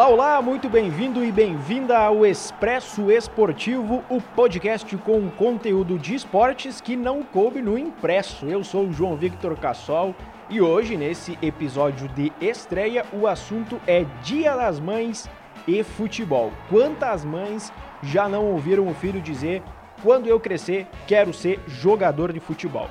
Olá, 0.00 0.08
olá, 0.08 0.40
muito 0.40 0.66
bem-vindo 0.66 1.22
e 1.22 1.30
bem-vinda 1.30 1.98
ao 1.98 2.24
Expresso 2.24 3.10
Esportivo, 3.10 4.02
o 4.08 4.18
podcast 4.18 4.96
com 4.96 5.28
conteúdo 5.28 5.98
de 5.98 6.14
esportes 6.14 6.80
que 6.80 6.96
não 6.96 7.22
coube 7.22 7.60
no 7.60 7.76
impresso. 7.76 8.46
Eu 8.46 8.64
sou 8.64 8.86
o 8.86 8.92
João 8.94 9.14
Victor 9.14 9.58
Cassol 9.58 10.14
e 10.48 10.58
hoje, 10.58 10.96
nesse 10.96 11.38
episódio 11.42 12.08
de 12.08 12.32
estreia, 12.40 13.04
o 13.12 13.26
assunto 13.26 13.78
é 13.86 14.06
Dia 14.22 14.56
das 14.56 14.80
Mães 14.80 15.28
e 15.68 15.82
futebol. 15.82 16.50
Quantas 16.70 17.22
mães 17.22 17.70
já 18.02 18.26
não 18.26 18.46
ouviram 18.46 18.88
o 18.88 18.94
filho 18.94 19.20
dizer: 19.20 19.62
quando 20.02 20.26
eu 20.26 20.40
crescer, 20.40 20.86
quero 21.06 21.34
ser 21.34 21.60
jogador 21.66 22.32
de 22.32 22.40
futebol? 22.40 22.88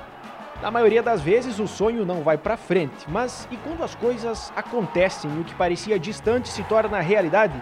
Na 0.62 0.70
maioria 0.70 1.02
das 1.02 1.22
vezes 1.22 1.58
o 1.58 1.66
sonho 1.66 2.04
não 2.04 2.22
vai 2.22 2.36
para 2.36 2.54
frente, 2.54 3.08
mas 3.08 3.48
e 3.50 3.56
quando 3.56 3.82
as 3.82 3.94
coisas 3.94 4.52
acontecem 4.54 5.30
e 5.34 5.40
o 5.40 5.44
que 5.44 5.54
parecia 5.54 5.98
distante 5.98 6.50
se 6.50 6.62
torna 6.64 7.00
realidade? 7.00 7.54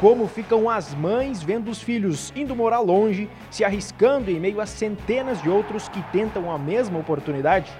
Como 0.00 0.26
ficam 0.26 0.70
as 0.70 0.94
mães 0.94 1.42
vendo 1.42 1.70
os 1.70 1.82
filhos 1.82 2.32
indo 2.34 2.56
morar 2.56 2.80
longe, 2.80 3.28
se 3.50 3.62
arriscando 3.62 4.30
em 4.30 4.40
meio 4.40 4.58
a 4.58 4.64
centenas 4.64 5.42
de 5.42 5.50
outros 5.50 5.90
que 5.90 6.02
tentam 6.04 6.50
a 6.50 6.56
mesma 6.56 6.98
oportunidade? 6.98 7.70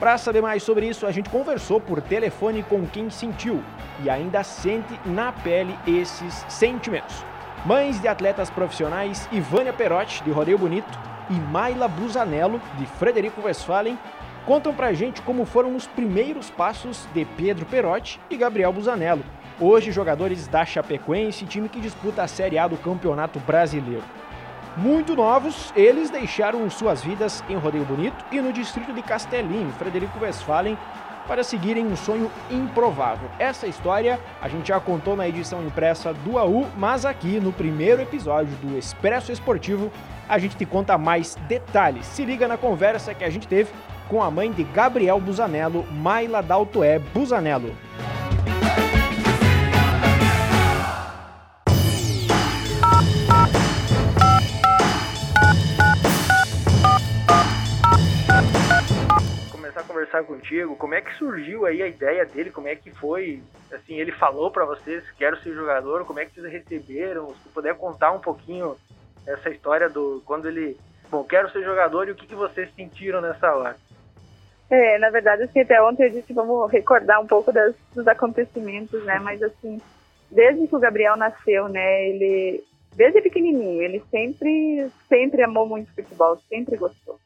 Para 0.00 0.18
saber 0.18 0.42
mais 0.42 0.64
sobre 0.64 0.88
isso, 0.88 1.06
a 1.06 1.12
gente 1.12 1.30
conversou 1.30 1.80
por 1.80 2.02
telefone 2.02 2.64
com 2.64 2.84
quem 2.84 3.08
sentiu 3.10 3.62
e 4.02 4.10
ainda 4.10 4.42
sente 4.42 4.98
na 5.06 5.30
pele 5.30 5.78
esses 5.86 6.44
sentimentos. 6.48 7.24
Mães 7.64 8.00
de 8.00 8.08
atletas 8.08 8.50
profissionais 8.50 9.28
Ivânia 9.30 9.72
Perotti, 9.72 10.24
de 10.24 10.32
Rodeio 10.32 10.58
Bonito, 10.58 11.13
e 11.30 11.34
Maila 11.34 11.88
Busanello, 11.88 12.60
de 12.78 12.86
Frederico 12.86 13.42
Westphalen, 13.42 13.98
contam 14.46 14.74
pra 14.74 14.92
gente 14.92 15.22
como 15.22 15.44
foram 15.44 15.74
os 15.74 15.86
primeiros 15.86 16.50
passos 16.50 17.08
de 17.14 17.24
Pedro 17.24 17.64
Perotti 17.66 18.20
e 18.30 18.36
Gabriel 18.36 18.72
Busanello, 18.72 19.24
hoje 19.58 19.90
jogadores 19.90 20.46
da 20.46 20.64
Chapecoense, 20.64 21.46
time 21.46 21.68
que 21.68 21.80
disputa 21.80 22.22
a 22.22 22.28
Série 22.28 22.58
A 22.58 22.68
do 22.68 22.76
Campeonato 22.76 23.38
Brasileiro. 23.40 24.04
Muito 24.76 25.14
novos, 25.14 25.72
eles 25.76 26.10
deixaram 26.10 26.68
suas 26.68 27.02
vidas 27.02 27.44
em 27.48 27.56
Rodeio 27.56 27.84
Bonito 27.84 28.24
e 28.32 28.40
no 28.40 28.52
distrito 28.52 28.92
de 28.92 29.02
Castelinho, 29.02 29.70
Frederico 29.78 30.18
Westphalen, 30.20 30.76
para 31.26 31.44
seguirem 31.44 31.86
um 31.86 31.96
sonho 31.96 32.30
improvável. 32.50 33.28
Essa 33.38 33.66
história 33.66 34.20
a 34.40 34.48
gente 34.48 34.68
já 34.68 34.80
contou 34.80 35.16
na 35.16 35.28
edição 35.28 35.62
impressa 35.62 36.12
do 36.12 36.38
AU, 36.38 36.66
mas 36.76 37.04
aqui 37.04 37.40
no 37.40 37.52
primeiro 37.52 38.02
episódio 38.02 38.54
do 38.56 38.76
Expresso 38.76 39.32
Esportivo 39.32 39.90
a 40.28 40.38
gente 40.38 40.56
te 40.56 40.64
conta 40.64 40.96
mais 40.96 41.36
detalhes. 41.48 42.06
Se 42.06 42.24
liga 42.24 42.48
na 42.48 42.56
conversa 42.56 43.14
que 43.14 43.24
a 43.24 43.30
gente 43.30 43.46
teve 43.46 43.70
com 44.08 44.22
a 44.22 44.30
mãe 44.30 44.52
de 44.52 44.64
Gabriel 44.64 45.20
Busanello, 45.20 45.86
Maila 45.90 46.42
Daltoé 46.42 46.98
Busanello. 46.98 47.74
Conversar 60.14 60.24
contigo, 60.24 60.76
como 60.76 60.94
é 60.94 61.00
que 61.00 61.14
surgiu 61.16 61.66
aí 61.66 61.82
a 61.82 61.88
ideia 61.88 62.24
dele, 62.24 62.50
como 62.50 62.68
é 62.68 62.76
que 62.76 62.90
foi, 62.92 63.42
assim, 63.72 63.98
ele 63.98 64.12
falou 64.12 64.50
para 64.50 64.64
vocês, 64.64 65.02
quero 65.18 65.36
ser 65.42 65.52
jogador, 65.54 66.04
como 66.04 66.20
é 66.20 66.24
que 66.24 66.34
vocês 66.34 66.52
receberam, 66.52 67.34
se 67.42 67.48
puder 67.48 67.74
contar 67.74 68.12
um 68.12 68.20
pouquinho 68.20 68.76
essa 69.26 69.50
história 69.50 69.88
do 69.88 70.22
quando 70.24 70.46
ele, 70.46 70.76
bom, 71.10 71.24
quero 71.24 71.50
ser 71.50 71.64
jogador 71.64 72.06
e 72.06 72.12
o 72.12 72.14
que, 72.14 72.26
que 72.26 72.34
vocês 72.34 72.72
sentiram 72.74 73.20
nessa 73.20 73.52
hora? 73.54 73.76
É, 74.70 74.98
na 74.98 75.10
verdade, 75.10 75.42
assim, 75.42 75.60
até 75.60 75.82
ontem 75.82 76.04
eu 76.04 76.10
disse 76.10 76.32
vamos 76.32 76.70
recordar 76.70 77.20
um 77.20 77.26
pouco 77.26 77.52
das, 77.52 77.74
dos 77.94 78.06
acontecimentos, 78.06 79.04
né? 79.04 79.18
Mas 79.18 79.42
assim, 79.42 79.80
desde 80.30 80.66
que 80.66 80.76
o 80.76 80.80
Gabriel 80.80 81.16
nasceu, 81.16 81.68
né? 81.68 82.08
Ele, 82.08 82.64
desde 82.96 83.20
pequenininho, 83.20 83.82
ele 83.82 84.02
sempre, 84.10 84.90
sempre 85.08 85.42
amou 85.42 85.66
muito 85.66 85.94
futebol, 85.94 86.38
sempre 86.48 86.76
gostou. 86.76 87.18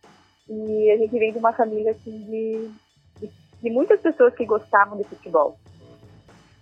E 0.49 0.91
a 0.91 0.97
gente 0.97 1.19
vem 1.19 1.33
de 1.33 1.39
uma 1.39 1.53
família 1.53 1.93
assim 1.93 2.19
de, 2.25 2.71
de, 3.21 3.31
de 3.63 3.71
muitas 3.71 4.01
pessoas 4.01 4.35
que 4.35 4.45
gostavam 4.45 4.97
de 4.97 5.05
futebol. 5.05 5.59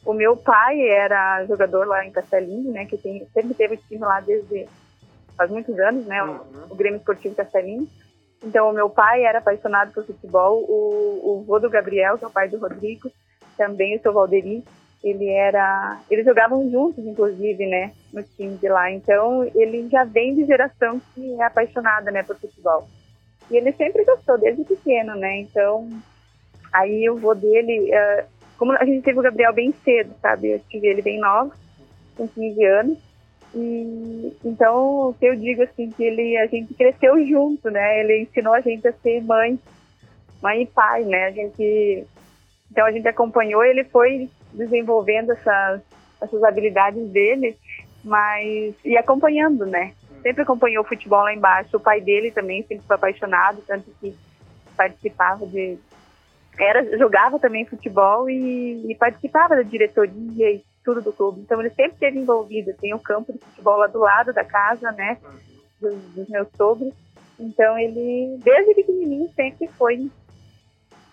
O 0.04 0.12
meu 0.12 0.36
pai 0.36 0.80
era 0.88 1.44
jogador 1.46 1.86
lá 1.86 2.06
em 2.06 2.12
Castelinho, 2.12 2.72
né? 2.72 2.86
Que 2.86 2.96
tem, 2.96 3.26
sempre 3.32 3.54
teve 3.54 3.76
time 3.76 4.00
lá 4.00 4.20
desde 4.20 4.66
faz 5.36 5.50
muitos 5.50 5.78
anos, 5.78 6.06
né? 6.06 6.22
Uhum. 6.22 6.38
O, 6.68 6.72
o, 6.72 6.76
Grêmio 6.76 6.98
Esportivo 6.98 7.34
Castelinho. 7.34 7.88
Então, 8.42 8.70
o 8.70 8.72
meu 8.72 8.88
pai 8.88 9.24
era 9.24 9.38
apaixonado 9.38 9.92
por 9.92 10.04
futebol. 10.04 10.64
O, 10.68 11.40
o 11.40 11.44
vô 11.44 11.58
do 11.58 11.68
Gabriel, 11.68 12.16
que 12.16 12.24
é 12.24 12.28
o 12.28 12.30
pai 12.30 12.48
do 12.48 12.58
Rodrigo, 12.58 13.10
também 13.56 13.96
o 13.96 14.00
seu 14.00 14.12
Valderi, 14.12 14.64
ele 15.02 15.28
era... 15.28 16.00
Eles 16.10 16.24
jogavam 16.24 16.70
juntos, 16.70 17.04
inclusive, 17.04 17.66
né? 17.66 17.92
No 18.12 18.22
time 18.22 18.56
de 18.56 18.68
lá. 18.68 18.90
Então, 18.90 19.44
ele 19.54 19.88
já 19.88 20.04
vem 20.04 20.34
de 20.34 20.44
geração 20.44 21.00
que 21.14 21.34
é 21.40 21.44
apaixonada, 21.44 22.10
né? 22.10 22.22
Por 22.22 22.36
futebol. 22.36 22.86
E 23.50 23.56
ele 23.56 23.72
sempre 23.72 24.04
gostou, 24.04 24.38
desde 24.38 24.64
pequeno, 24.64 25.14
né? 25.14 25.40
Então, 25.40 25.88
aí 26.72 27.08
o 27.08 27.16
vô 27.16 27.34
dele... 27.34 27.90
Uh, 27.90 28.36
como 28.58 28.72
a 28.72 28.84
gente 28.84 29.02
teve 29.02 29.18
o 29.18 29.22
Gabriel 29.22 29.52
bem 29.52 29.72
cedo, 29.84 30.14
sabe? 30.20 30.52
Eu 30.52 30.60
tive 30.70 30.86
ele 30.86 31.02
bem 31.02 31.20
novo, 31.20 31.52
com 32.16 32.26
15 32.26 32.64
anos. 32.64 32.98
E 33.54 34.36
então 34.44 35.08
o 35.08 35.14
que 35.14 35.26
eu 35.26 35.36
digo 35.36 35.62
assim 35.62 35.90
que 35.90 36.02
ele 36.02 36.36
a 36.36 36.46
gente 36.46 36.74
cresceu 36.74 37.24
junto, 37.26 37.70
né? 37.70 38.00
Ele 38.00 38.22
ensinou 38.22 38.54
a 38.54 38.60
gente 38.60 38.86
a 38.86 38.92
ser 38.92 39.22
mãe, 39.22 39.58
mãe 40.42 40.62
e 40.62 40.66
pai, 40.66 41.04
né? 41.04 41.26
A 41.26 41.30
gente 41.30 42.06
então 42.70 42.84
a 42.84 42.92
gente 42.92 43.06
acompanhou, 43.08 43.64
ele 43.64 43.84
foi 43.84 44.28
desenvolvendo 44.52 45.32
essas 45.32 45.80
essas 46.20 46.42
habilidades 46.42 47.08
dele, 47.10 47.56
mas 48.02 48.74
e 48.84 48.96
acompanhando, 48.96 49.64
né? 49.64 49.92
Sempre 50.22 50.42
acompanhou 50.42 50.84
o 50.84 50.88
futebol 50.88 51.22
lá 51.22 51.32
embaixo. 51.32 51.76
O 51.76 51.80
pai 51.80 52.00
dele 52.00 52.30
também 52.30 52.62
sempre 52.62 52.86
foi 52.86 52.96
apaixonado, 52.96 53.62
tanto 53.66 53.90
que 54.00 54.14
participava 54.76 55.46
de 55.46 55.78
era 56.58 56.96
jogava 56.96 57.38
também 57.38 57.66
futebol 57.66 58.28
e, 58.30 58.90
e 58.90 58.94
participava 58.94 59.56
da 59.56 59.62
diretoria 59.62 60.50
e 60.52 60.64
tudo 60.84 61.02
do 61.02 61.12
clube. 61.12 61.40
Então 61.40 61.60
ele 61.60 61.70
sempre 61.70 61.92
esteve 61.92 62.18
envolvido. 62.18 62.72
Tem 62.74 62.94
o 62.94 62.98
campo 62.98 63.32
de 63.32 63.38
futebol 63.38 63.78
lá 63.78 63.86
do 63.86 63.98
lado 63.98 64.32
da 64.32 64.44
casa, 64.44 64.90
né? 64.92 65.18
Dos, 65.80 65.94
dos 66.14 66.28
meus 66.28 66.48
sogros. 66.56 66.94
Então 67.38 67.78
ele, 67.78 68.38
desde 68.42 68.74
pequenininho, 68.74 69.30
sempre 69.34 69.68
foi, 69.76 70.10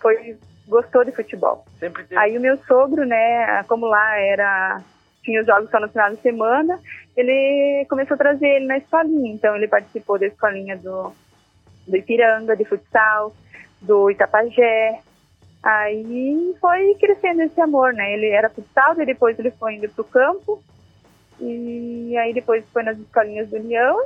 foi 0.00 0.38
gostou 0.66 1.04
de 1.04 1.12
futebol. 1.12 1.64
Sempre 1.78 2.04
teve. 2.04 2.18
Aí 2.18 2.38
o 2.38 2.40
meu 2.40 2.56
sogro, 2.64 3.04
né? 3.04 3.62
Como 3.64 3.86
lá 3.86 4.16
era 4.18 4.80
tinha 5.22 5.40
os 5.40 5.46
jogos 5.46 5.70
só 5.70 5.80
no 5.80 5.88
final 5.88 6.10
de 6.10 6.20
semana, 6.20 6.78
ele 7.16 7.86
começou 7.88 8.14
a 8.14 8.18
trazer 8.18 8.46
ele 8.46 8.66
na 8.66 8.78
escolinha. 8.78 9.32
Então 9.32 9.56
ele 9.56 9.68
participou 9.68 10.18
da 10.18 10.26
escolinha 10.26 10.76
do, 10.76 11.12
do 11.86 11.96
Ipiranga, 11.96 12.56
de 12.56 12.64
futsal, 12.64 13.34
do 13.80 14.10
Itapajé, 14.10 15.00
Aí 15.64 16.54
foi 16.60 16.94
crescendo 17.00 17.40
esse 17.40 17.58
amor, 17.58 17.94
né? 17.94 18.12
Ele 18.12 18.28
era 18.28 18.50
futsal, 18.50 19.00
e 19.00 19.06
depois 19.06 19.38
ele 19.38 19.50
foi 19.52 19.76
indo 19.76 19.88
pro 19.88 20.04
campo, 20.04 20.62
e 21.40 22.14
aí 22.18 22.34
depois 22.34 22.62
foi 22.68 22.82
nas 22.82 22.98
escolinhas 22.98 23.48
do 23.48 23.56
União, 23.56 23.98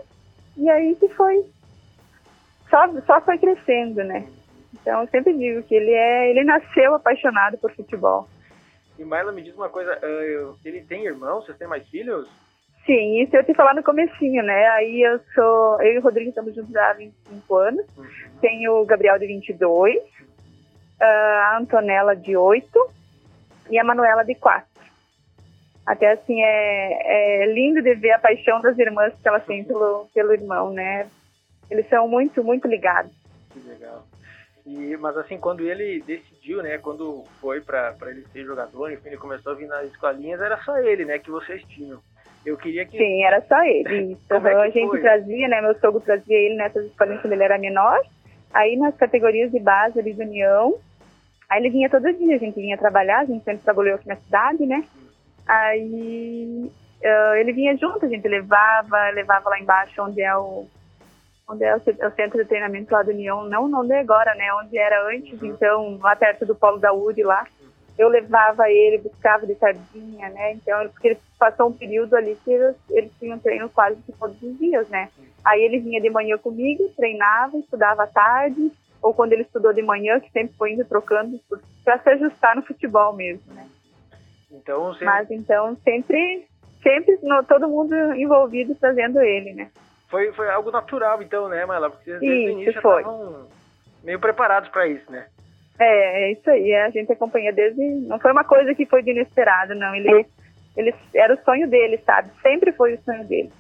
e 0.57 0.71
aí 0.71 0.95
que 0.95 1.09
foi. 1.09 1.45
Só, 2.71 2.89
só 3.05 3.21
foi 3.23 3.39
crescendo, 3.39 4.05
né? 4.05 4.29
Então 4.73 5.01
eu 5.01 5.09
sempre 5.09 5.37
digo 5.37 5.65
que 5.65 5.75
ele 5.75 5.91
é. 5.91 6.31
Ele 6.31 6.45
nasceu 6.45 6.95
apaixonado 6.95 7.59
por 7.59 7.73
futebol. 7.73 8.29
E 8.97 9.05
Marla, 9.05 9.33
me 9.33 9.43
diz 9.43 9.57
uma 9.57 9.69
coisa, 9.69 9.99
uh, 9.99 10.57
ele 10.65 10.83
tem 10.83 11.07
irmãos? 11.07 11.45
Vocês 11.45 11.59
têm 11.59 11.67
mais 11.67 11.89
filhos? 11.89 12.29
Sim, 12.88 13.22
isso 13.22 13.37
eu 13.37 13.44
te 13.44 13.53
falar 13.53 13.75
no 13.75 13.82
comecinho, 13.84 14.43
né? 14.43 14.66
Aí 14.69 15.03
eu 15.03 15.21
sou. 15.34 15.80
Eu 15.83 15.92
e 15.92 15.98
o 15.98 16.01
Rodrigo 16.01 16.30
estamos 16.30 16.54
juntos 16.54 16.74
há 16.74 16.95
25 16.95 17.57
anos. 17.57 17.86
Uhum. 17.97 18.07
Tenho 18.41 18.80
o 18.80 18.86
Gabriel 18.86 19.18
de 19.18 19.27
22 19.27 20.03
a 21.01 21.59
Antonella 21.60 22.15
de 22.15 22.36
8 22.36 22.91
e 23.71 23.78
a 23.78 23.84
Manuela 23.84 24.24
de 24.24 24.34
4. 24.34 24.66
Até 25.86 26.13
assim, 26.13 26.42
é, 26.42 27.42
é 27.42 27.53
lindo 27.53 27.80
de 27.83 27.95
ver 27.95 28.13
a 28.13 28.18
paixão 28.18 28.60
das 28.60 28.78
irmãs 28.78 29.15
que 29.21 29.27
elas 29.27 29.45
têm 29.45 29.65
pelo, 29.65 30.07
pelo 30.13 30.33
irmão, 30.33 30.71
né? 30.71 31.09
Eles 31.71 31.89
são 31.89 32.07
muito, 32.09 32.45
muito 32.45 32.68
ligados. 32.68 33.13
Que 33.51 33.60
legal. 33.60 34.04
E, 34.66 34.97
mas 34.98 35.16
assim, 35.16 35.39
quando 35.39 35.66
ele 35.66 36.03
decidiu, 36.03 36.63
né, 36.63 36.77
quando 36.77 37.24
foi 37.41 37.63
para 37.63 37.95
ele 38.03 38.27
ser 38.33 38.45
jogador, 38.45 38.92
enfim, 38.92 39.09
ele 39.09 39.16
começou 39.16 39.53
a 39.53 39.54
vir 39.54 39.66
nas 39.66 39.86
escolinhas, 39.86 40.42
era 40.42 40.63
só 40.63 40.77
ele, 40.77 41.07
né, 41.07 41.18
que 41.18 41.30
vocês 41.30 41.63
tinham. 41.68 42.03
Eu 42.45 42.57
queria 42.57 42.87
que... 42.87 42.97
Sim, 42.97 43.25
era 43.25 43.41
só 43.43 43.63
ele. 43.63 44.17
Então, 44.25 44.47
é 44.47 44.55
a 44.55 44.71
gente 44.71 44.89
foi? 44.89 45.01
trazia, 45.01 45.49
né, 45.49 45.61
meu 45.61 45.79
sogro 45.79 46.01
trazia 46.01 46.37
ele 46.37 46.57
nessas 46.57 46.87
escolinhas 46.87 47.21
quando 47.21 47.33
ele 47.33 47.45
era 47.45 47.59
menor. 47.59 48.01
Aí 48.53 48.77
nas 48.77 48.97
categorias 48.97 49.51
de 49.51 49.61
base 49.61 49.99
ali 49.99 50.13
do 50.15 50.23
União, 50.23 50.79
Aí 51.49 51.63
ele 51.63 51.71
vinha 51.71 51.89
todo 51.89 52.13
dia, 52.13 52.37
a 52.37 52.39
gente 52.39 52.61
vinha 52.61 52.77
trabalhar, 52.77 53.21
a 53.21 53.25
gente 53.25 53.43
sempre 53.43 53.65
trabalhou 53.65 53.95
aqui 53.95 54.07
na 54.07 54.17
cidade, 54.17 54.67
né? 54.67 54.85
Aí 55.47 56.71
uh, 57.03 57.35
ele 57.37 57.53
vinha 57.53 57.75
junto, 57.77 58.05
a 58.05 58.09
gente 58.09 58.29
levava, 58.29 59.11
levava 59.15 59.49
lá 59.49 59.59
embaixo 59.59 60.03
onde 60.03 60.21
é 60.21 60.37
o 60.37 60.67
onde 61.51 61.65
é 61.65 61.75
o, 61.75 61.79
o 61.79 62.11
centro 62.15 62.37
de 62.37 62.45
treinamento 62.45 62.93
lá 62.93 63.03
do 63.03 63.11
União, 63.11 63.45
não 63.45 63.73
onde 63.73 63.95
é 63.95 64.01
agora, 64.01 64.35
né? 64.35 64.53
Onde 64.63 64.77
era 64.77 65.09
antes, 65.09 65.41
uhum. 65.41 65.49
então 65.49 65.99
lá 66.03 66.15
perto 66.15 66.45
do 66.45 66.55
Polo 66.55 66.79
da 66.79 66.93
URI 66.93 67.23
lá. 67.23 67.47
Eu 67.98 68.09
levava 68.09 68.71
ele, 68.71 68.98
buscava 68.98 69.45
de 69.45 69.56
tardinha, 69.56 70.28
né? 70.30 70.53
Então, 70.53 70.89
porque 70.91 71.09
ele 71.09 71.18
passou 71.36 71.68
um 71.68 71.72
período 71.72 72.15
ali 72.15 72.39
que 72.45 72.53
eles, 72.53 72.77
eles 72.91 73.12
tinham 73.18 73.39
treino 73.41 73.68
quase 73.68 74.00
que 74.03 74.12
todos 74.12 74.41
os 74.41 74.56
dias, 74.56 74.89
né? 74.89 75.09
Aí 75.45 75.62
ele 75.62 75.80
vinha 75.80 76.00
de 76.00 76.09
manhã 76.09 76.39
comigo, 76.39 76.89
treinava, 76.97 77.59
estudava 77.59 78.04
à 78.04 78.06
tarde, 78.06 78.71
ou 79.03 79.12
quando 79.12 79.33
ele 79.33 79.42
estudou 79.42 79.72
de 79.72 79.83
manhã, 79.83 80.21
que 80.21 80.30
sempre 80.30 80.56
foi 80.56 80.72
indo 80.72 80.84
trocando 80.84 81.41
para 81.84 81.98
se 81.98 82.09
ajustar 82.10 82.54
no 82.54 82.62
futebol 82.62 83.12
mesmo, 83.12 83.53
né? 83.53 83.66
Então, 84.51 84.92
sempre... 84.92 85.04
Mas 85.06 85.30
então 85.30 85.77
sempre, 85.83 86.47
sempre 86.80 87.18
no, 87.22 87.42
todo 87.42 87.68
mundo 87.68 87.94
envolvido 88.15 88.77
fazendo 88.77 89.21
ele, 89.21 89.54
né? 89.54 89.71
Foi, 90.09 90.33
foi 90.33 90.48
algo 90.48 90.71
natural, 90.71 91.21
então, 91.21 91.48
né, 91.48 91.66
Mala? 91.66 91.91
Porque 91.91 92.10
desde 92.10 92.27
isso, 92.27 92.47
o 92.47 92.51
início 92.51 92.77
estavam 92.77 93.48
meio 94.04 94.21
preparados 94.21 94.71
para 94.71 94.86
isso, 94.86 95.10
né? 95.10 95.27
É, 95.78 96.25
é 96.25 96.33
isso 96.33 96.51
aí. 96.51 96.75
A 96.75 96.91
gente 96.91 97.13
acompanha 97.13 97.53
desde. 97.53 97.80
Não 97.80 98.19
foi 98.19 98.33
uma 98.33 98.45
coisa 98.45 98.75
que 98.75 98.86
foi 98.86 99.03
de 99.03 99.10
inesperado, 99.10 99.75
não. 99.75 99.95
Ele, 99.95 100.27
ele 100.77 100.95
era 101.15 101.34
o 101.34 101.45
sonho 101.45 101.69
dele, 101.69 101.98
sabe? 102.04 102.30
Sempre 102.42 102.72
foi 102.72 102.95
o 102.95 103.03
sonho 103.03 103.25
dele. 103.25 103.51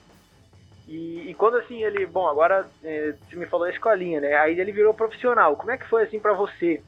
E, 0.88 1.30
e 1.30 1.34
quando 1.34 1.58
assim 1.58 1.84
ele, 1.84 2.06
bom, 2.06 2.26
agora 2.26 2.66
é, 2.82 3.12
você 3.12 3.36
me 3.36 3.46
falou 3.46 3.66
a 3.66 3.70
escolinha, 3.70 4.20
né? 4.20 4.34
Aí 4.36 4.58
ele 4.58 4.72
virou 4.72 4.94
profissional. 4.94 5.54
Como 5.54 5.70
é 5.70 5.76
que 5.76 5.88
foi 5.88 6.04
assim 6.04 6.18
para 6.18 6.32
você? 6.32 6.80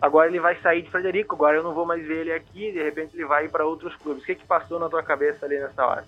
Agora 0.00 0.28
ele 0.28 0.40
vai 0.40 0.56
sair 0.56 0.82
de 0.82 0.90
Frederico, 0.90 1.34
agora 1.34 1.56
eu 1.56 1.62
não 1.62 1.72
vou 1.72 1.86
mais 1.86 2.04
ver 2.04 2.22
ele 2.22 2.32
aqui, 2.32 2.72
de 2.72 2.82
repente 2.82 3.14
ele 3.14 3.24
vai 3.24 3.48
para 3.48 3.64
outros 3.64 3.94
clubes. 3.96 4.22
O 4.22 4.26
que 4.26 4.34
que 4.34 4.46
passou 4.46 4.78
na 4.78 4.88
tua 4.88 5.02
cabeça 5.02 5.46
ali 5.46 5.58
nessa 5.58 5.86
hora? 5.86 6.04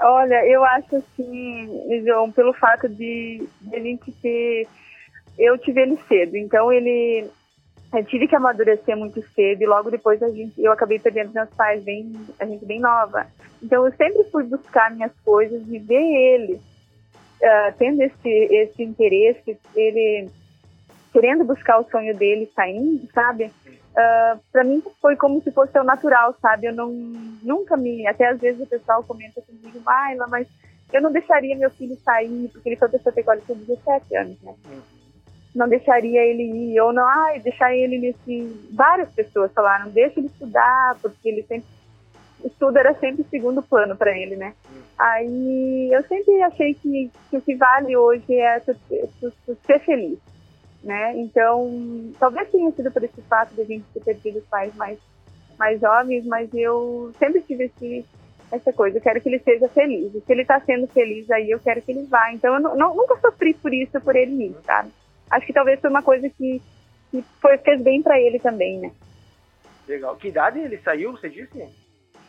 Olha, 0.00 0.46
eu 0.46 0.62
acho 0.62 0.96
assim, 0.96 2.04
João, 2.06 2.30
pelo 2.30 2.52
fato 2.52 2.88
de, 2.88 3.44
de 3.60 3.76
a 3.76 3.80
gente 3.80 4.12
ter. 4.22 4.68
Eu 5.36 5.58
tive 5.58 5.80
ele 5.80 5.98
cedo, 6.06 6.36
então 6.36 6.72
ele. 6.72 7.28
Eu 7.92 8.04
tive 8.04 8.28
que 8.28 8.36
amadurecer 8.36 8.96
muito 8.96 9.22
cedo 9.34 9.62
e 9.62 9.66
logo 9.66 9.90
depois 9.90 10.22
a 10.22 10.28
gente, 10.28 10.62
eu 10.62 10.70
acabei 10.72 10.98
perdendo 10.98 11.32
meus 11.32 11.48
pais 11.50 11.82
bem, 11.82 12.12
a 12.38 12.44
gente 12.44 12.64
bem 12.66 12.80
nova. 12.80 13.26
Então 13.62 13.86
eu 13.86 13.92
sempre 13.94 14.24
fui 14.24 14.44
buscar 14.44 14.90
minhas 14.90 15.12
coisas 15.24 15.62
e 15.68 15.78
ver 15.78 15.94
ele 15.94 16.54
uh, 16.54 17.74
tendo 17.78 18.02
esse, 18.02 18.28
esse 18.28 18.82
interesse, 18.82 19.58
ele 19.74 20.28
querendo 21.12 21.44
buscar 21.44 21.78
o 21.78 21.88
sonho 21.90 22.14
dele 22.14 22.50
saindo, 22.54 23.08
sabe? 23.12 23.46
Uh, 23.46 24.00
ah, 24.00 24.38
para 24.52 24.62
mim 24.62 24.82
foi 25.00 25.16
como 25.16 25.42
se 25.42 25.50
fosse 25.50 25.76
o 25.78 25.82
natural, 25.82 26.36
sabe? 26.42 26.66
Eu 26.66 26.74
não 26.74 26.92
nunca 27.42 27.76
me, 27.76 28.06
até 28.06 28.28
às 28.28 28.38
vezes 28.38 28.60
o 28.60 28.66
pessoal 28.66 29.02
comenta 29.02 29.40
comigo, 29.40 29.80
Maila, 29.80 30.26
mas 30.28 30.46
eu 30.92 31.00
não 31.00 31.10
deixaria 31.10 31.56
meu 31.56 31.70
filho 31.70 31.96
sair, 32.04 32.48
porque 32.52 32.68
ele 32.68 32.76
foi 32.76 32.88
pessoa 32.90 33.14
tem 33.14 33.56
17 33.56 34.16
anos, 34.16 34.40
né? 34.42 34.54
Uhum. 34.66 34.97
Não 35.58 35.68
deixaria 35.68 36.24
ele 36.24 36.44
ir, 36.44 36.80
ou 36.80 36.92
não, 36.92 37.04
ai, 37.04 37.40
deixar 37.40 37.74
ele 37.74 37.98
nesse. 37.98 38.68
Várias 38.70 39.10
pessoas 39.10 39.52
falaram, 39.52 39.90
deixa 39.90 40.20
ele 40.20 40.28
estudar, 40.28 40.96
porque 41.02 41.28
ele 41.28 41.42
sempre 41.42 41.66
estudo 42.44 42.78
era 42.78 42.94
sempre 42.94 43.24
segundo 43.24 43.60
plano 43.60 43.96
para 43.96 44.16
ele, 44.16 44.36
né? 44.36 44.54
Aí 44.96 45.90
eu 45.92 46.00
sempre 46.04 46.40
achei 46.42 46.74
que, 46.74 47.10
que, 47.28 47.36
o 47.36 47.40
que 47.40 47.56
vale 47.56 47.96
hoje 47.96 48.34
é 48.34 48.60
ser 48.60 49.80
feliz, 49.84 50.20
né? 50.82 51.16
Então, 51.16 52.12
talvez 52.20 52.48
tenha 52.52 52.70
sido 52.70 52.92
por 52.92 53.02
esse 53.02 53.20
fato 53.22 53.52
de 53.52 53.62
a 53.62 53.64
gente 53.64 53.84
ter 53.92 54.04
perdido 54.04 54.38
os 54.38 54.44
pais 54.44 54.72
mais, 54.76 54.96
mais 55.58 55.80
jovens, 55.80 56.24
mas 56.24 56.48
eu 56.54 57.12
sempre 57.18 57.40
tive 57.40 57.64
esse, 57.64 58.04
essa 58.52 58.72
coisa, 58.72 58.98
eu 58.98 59.02
quero 59.02 59.20
que 59.20 59.28
ele 59.28 59.40
seja 59.40 59.68
feliz. 59.70 60.14
E 60.14 60.20
se 60.20 60.32
ele 60.32 60.42
está 60.42 60.60
sendo 60.60 60.86
feliz 60.86 61.28
aí, 61.32 61.50
eu 61.50 61.58
quero 61.58 61.82
que 61.82 61.90
ele 61.90 62.04
vá. 62.04 62.32
Então, 62.32 62.54
eu 62.54 62.60
não, 62.60 62.76
não, 62.76 62.94
nunca 62.94 63.18
sofri 63.20 63.54
por 63.54 63.74
isso, 63.74 64.00
por 64.00 64.14
ele 64.14 64.46
ir, 64.46 64.56
sabe? 64.64 64.90
Acho 65.30 65.46
que 65.46 65.52
talvez 65.52 65.80
foi 65.80 65.90
uma 65.90 66.02
coisa 66.02 66.28
que, 66.30 66.62
que 67.10 67.24
foi, 67.40 67.58
fez 67.58 67.82
bem 67.82 68.02
para 68.02 68.20
ele 68.20 68.38
também, 68.38 68.78
né? 68.78 68.92
Legal. 69.86 70.16
Que 70.16 70.28
idade 70.28 70.58
ele 70.58 70.78
saiu, 70.78 71.12
você 71.12 71.28
disse? 71.28 71.66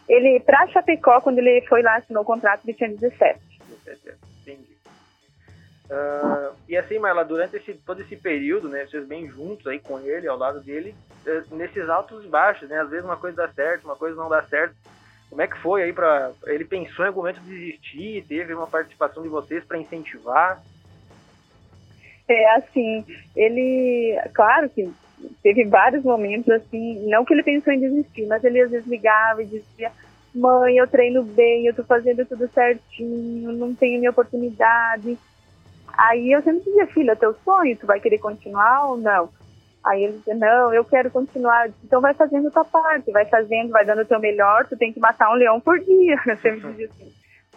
Ele, 0.07 0.39
para 0.39 0.67
Chapecó, 0.67 1.21
quando 1.21 1.37
ele 1.37 1.65
foi 1.67 1.81
lá, 1.81 1.97
assinou 1.97 2.23
o 2.23 2.25
contrato, 2.25 2.61
ele 2.65 2.75
tinha 2.75 2.89
17. 2.89 3.39
17, 3.85 4.17
entendi. 4.41 4.79
Uh, 5.89 6.55
e 6.67 6.77
assim, 6.77 6.99
Marla, 6.99 7.25
durante 7.25 7.57
esse, 7.57 7.73
todo 7.73 8.01
esse 8.01 8.15
período, 8.15 8.69
né, 8.69 8.85
vocês 8.85 9.05
bem 9.07 9.27
juntos 9.27 9.65
aí 9.67 9.79
com 9.79 9.99
ele, 9.99 10.27
ao 10.27 10.37
lado 10.37 10.61
dele, 10.61 10.95
uh, 11.25 11.55
nesses 11.55 11.89
altos 11.89 12.23
e 12.23 12.27
baixos, 12.27 12.69
né, 12.69 12.79
às 12.79 12.89
vezes 12.89 13.03
uma 13.03 13.17
coisa 13.17 13.37
dá 13.37 13.53
certo, 13.53 13.85
uma 13.85 13.95
coisa 13.95 14.15
não 14.15 14.29
dá 14.29 14.43
certo. 14.43 14.75
Como 15.29 15.41
é 15.41 15.47
que 15.47 15.57
foi 15.59 15.83
aí 15.83 15.93
para 15.93 16.31
ele 16.47 16.65
pensou 16.65 17.05
em 17.05 17.07
algum 17.07 17.21
momento 17.21 17.41
desistir, 17.41 18.25
teve 18.27 18.53
uma 18.53 18.65
participação 18.65 19.21
de 19.21 19.29
vocês 19.29 19.63
para 19.63 19.77
incentivar? 19.77 20.61
É 22.29 22.55
assim, 22.55 23.03
ele, 23.35 24.15
claro 24.35 24.69
que 24.69 24.87
teve 25.41 25.65
vários 25.65 26.03
momentos 26.03 26.47
assim, 26.49 27.07
não 27.07 27.25
que 27.25 27.33
ele 27.33 27.41
pensou 27.41 27.73
em 27.73 27.79
desistir, 27.79 28.27
mas 28.27 28.43
ele 28.43 28.61
às 28.61 28.69
vezes 28.69 28.87
ligava 28.87 29.41
e 29.41 29.47
dizia: 29.47 29.91
Mãe, 30.33 30.77
eu 30.77 30.87
treino 30.87 31.23
bem, 31.23 31.65
eu 31.65 31.73
tô 31.73 31.83
fazendo 31.83 32.23
tudo 32.25 32.47
certinho, 32.49 33.51
não 33.51 33.73
tenho 33.73 33.97
minha 33.97 34.11
oportunidade. 34.11 35.17
Aí 35.97 36.31
eu 36.31 36.41
sempre 36.43 36.63
dizia: 36.63 36.85
Filha, 36.87 37.15
teu 37.15 37.33
sonho, 37.43 37.75
tu 37.75 37.87
vai 37.87 37.99
querer 37.99 38.19
continuar 38.19 38.89
ou 38.89 38.97
não? 38.97 39.29
Aí 39.83 40.03
ele 40.03 40.17
dizia: 40.17 40.35
Não, 40.35 40.73
eu 40.73 40.85
quero 40.85 41.09
continuar. 41.09 41.69
Então 41.83 41.99
vai 41.99 42.13
fazendo 42.13 42.51
tua 42.51 42.65
parte, 42.65 43.11
vai 43.11 43.25
fazendo, 43.25 43.71
vai 43.71 43.85
dando 43.85 44.03
o 44.03 44.05
teu 44.05 44.19
melhor, 44.19 44.67
tu 44.67 44.77
tem 44.77 44.93
que 44.93 44.99
matar 44.99 45.31
um 45.31 45.35
leão 45.35 45.59
por 45.59 45.79
dia. 45.79 46.19
Eu 46.27 46.37
sempre 46.37 46.69
dizia 46.69 46.85
assim. 46.85 47.11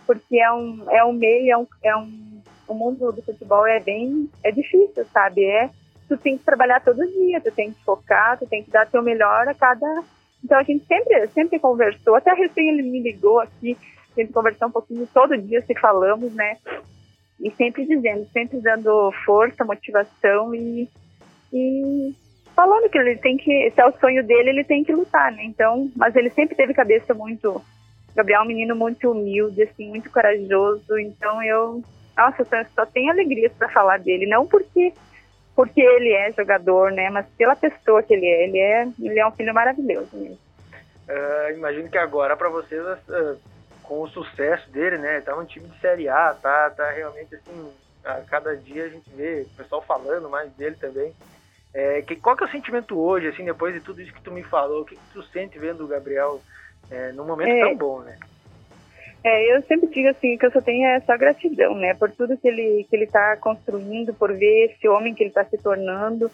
Porque 0.07 0.39
é 0.39 0.51
um, 0.51 0.87
é 0.91 1.05
um 1.05 1.13
meio, 1.13 1.53
é 1.53 1.59
um, 1.59 1.67
é 1.83 1.97
um. 1.97 2.32
O 2.73 2.75
mundo 2.75 3.13
do 3.13 3.23
futebol 3.23 3.67
é 3.67 3.79
bem. 3.81 4.29
É 4.43 4.51
difícil, 4.51 5.05
sabe? 5.13 5.45
É 5.45 5.71
tu 6.13 6.17
tem 6.17 6.37
que 6.37 6.45
trabalhar 6.45 6.81
todo 6.81 7.07
dia, 7.07 7.41
tu 7.41 7.51
tem 7.51 7.73
que 7.73 7.83
focar, 7.85 8.39
tu 8.39 8.47
tem 8.47 8.63
que 8.63 8.71
dar 8.71 8.87
teu 8.87 9.03
melhor 9.03 9.49
a 9.49 9.55
cada. 9.55 10.05
Então 10.45 10.59
a 10.59 10.63
gente 10.63 10.85
sempre, 10.87 11.27
sempre 11.29 11.59
conversou, 11.59 12.15
até 12.15 12.33
recém 12.35 12.69
ele 12.69 12.83
me 12.83 13.01
ligou 13.01 13.41
aqui, 13.41 13.77
a 14.17 14.21
gente 14.21 14.33
conversou 14.33 14.69
um 14.69 14.73
pouquinho, 14.73 15.09
todo 15.13 15.39
dia 15.39 15.63
se 15.63 15.75
falamos, 15.75 16.35
né? 16.35 16.59
E 17.41 17.51
sempre 17.53 17.87
dizendo, 17.87 18.27
sempre 18.33 18.61
dando 18.61 19.11
força, 19.25 19.65
motivação 19.65 20.55
e, 20.55 20.89
e 21.53 22.15
falando 22.55 22.91
que 22.91 22.99
ele 22.99 23.17
tem 23.17 23.37
que, 23.37 23.71
se 23.71 23.81
é 23.81 23.87
o 23.87 23.99
sonho 23.99 24.25
dele, 24.25 24.51
ele 24.51 24.65
tem 24.65 24.85
que 24.85 24.93
lutar, 24.93 25.33
né? 25.33 25.45
Então, 25.45 25.91
mas 25.97 26.15
ele 26.15 26.31
sempre 26.31 26.55
teve 26.55 26.75
cabeça 26.75 27.15
muito, 27.15 27.63
Gabriel 28.15 28.41
é 28.41 28.45
um 28.45 28.49
menino 28.49 28.77
muito 28.77 29.11
humilde, 29.11 29.63
assim, 29.63 29.89
muito 29.89 30.11
corajoso, 30.11 30.99
então 30.99 31.43
eu, 31.43 31.83
nossa, 32.17 32.45
só, 32.45 32.57
só 32.75 32.87
tenho 32.87 33.11
alegrias 33.11 33.53
para 33.53 33.69
falar 33.69 33.99
dele, 33.99 34.27
não 34.27 34.47
porque 34.47 34.93
porque 35.55 35.81
ele 35.81 36.13
é 36.13 36.33
jogador, 36.33 36.91
né? 36.93 37.11
Mas 37.11 37.27
pela 37.37 37.55
pessoa 37.55 38.03
que 38.03 38.15
ele 38.15 38.27
é, 38.27 38.45
ele 38.45 38.59
é, 38.59 38.89
ele 38.99 39.19
é 39.19 39.27
um 39.27 39.33
filho 39.33 39.53
maravilhoso 39.53 40.09
mesmo. 40.17 40.39
Uh, 41.09 41.57
imagino 41.57 41.91
que 41.91 41.99
agora 41.99 42.37
para 42.37 42.49
vocês, 42.49 42.83
uh, 42.83 43.39
com 43.83 44.01
o 44.01 44.09
sucesso 44.09 44.71
dele, 44.71 44.97
né? 44.97 45.21
Tá 45.21 45.37
um 45.37 45.45
time 45.45 45.69
de 45.69 45.79
Série 45.79 46.09
A, 46.09 46.33
tá, 46.33 46.71
tá 46.71 46.91
realmente 46.91 47.35
assim, 47.35 47.71
a 48.05 48.15
cada 48.23 48.57
dia 48.57 48.85
a 48.85 48.89
gente 48.89 49.11
vê 49.11 49.47
o 49.47 49.57
pessoal 49.57 49.83
falando 49.83 50.31
mais 50.31 50.51
dele 50.53 50.77
também. 50.77 51.13
É, 51.75 52.03
que, 52.03 52.17
qual 52.17 52.37
que 52.37 52.45
é 52.45 52.47
o 52.47 52.51
sentimento 52.51 52.99
hoje, 52.99 53.29
assim, 53.29 53.45
depois 53.45 53.75
de 53.75 53.81
tudo 53.81 54.01
isso 54.01 54.13
que 54.13 54.23
tu 54.23 54.31
me 54.31 54.43
falou? 54.43 54.83
O 54.83 54.85
que, 54.85 54.95
que 54.95 55.13
tu 55.13 55.23
sente 55.25 55.59
vendo 55.59 55.85
o 55.85 55.89
Gabriel 55.89 56.41
é, 56.91 57.13
num 57.13 57.25
momento 57.25 57.51
é, 57.51 57.61
tão 57.61 57.77
bom, 57.77 58.01
né? 58.01 58.19
É, 59.25 59.57
eu 59.57 59.63
sempre 59.63 59.89
digo 59.89 60.09
assim 60.09 60.37
que 60.37 60.45
eu 60.45 60.51
só 60.51 60.61
tenho 60.61 60.85
essa 60.89 61.17
gratidão, 61.17 61.77
né, 61.77 61.95
por 61.95 62.11
tudo 62.11 62.37
que 62.37 62.49
ele 62.49 62.85
que 62.91 62.97
ele 62.97 63.05
está 63.05 63.37
construindo, 63.37 64.13
por 64.13 64.33
ver 64.33 64.73
esse 64.73 64.89
homem 64.89 65.15
que 65.15 65.23
ele 65.23 65.31
está 65.31 65.45
se 65.45 65.57
tornando, 65.59 66.29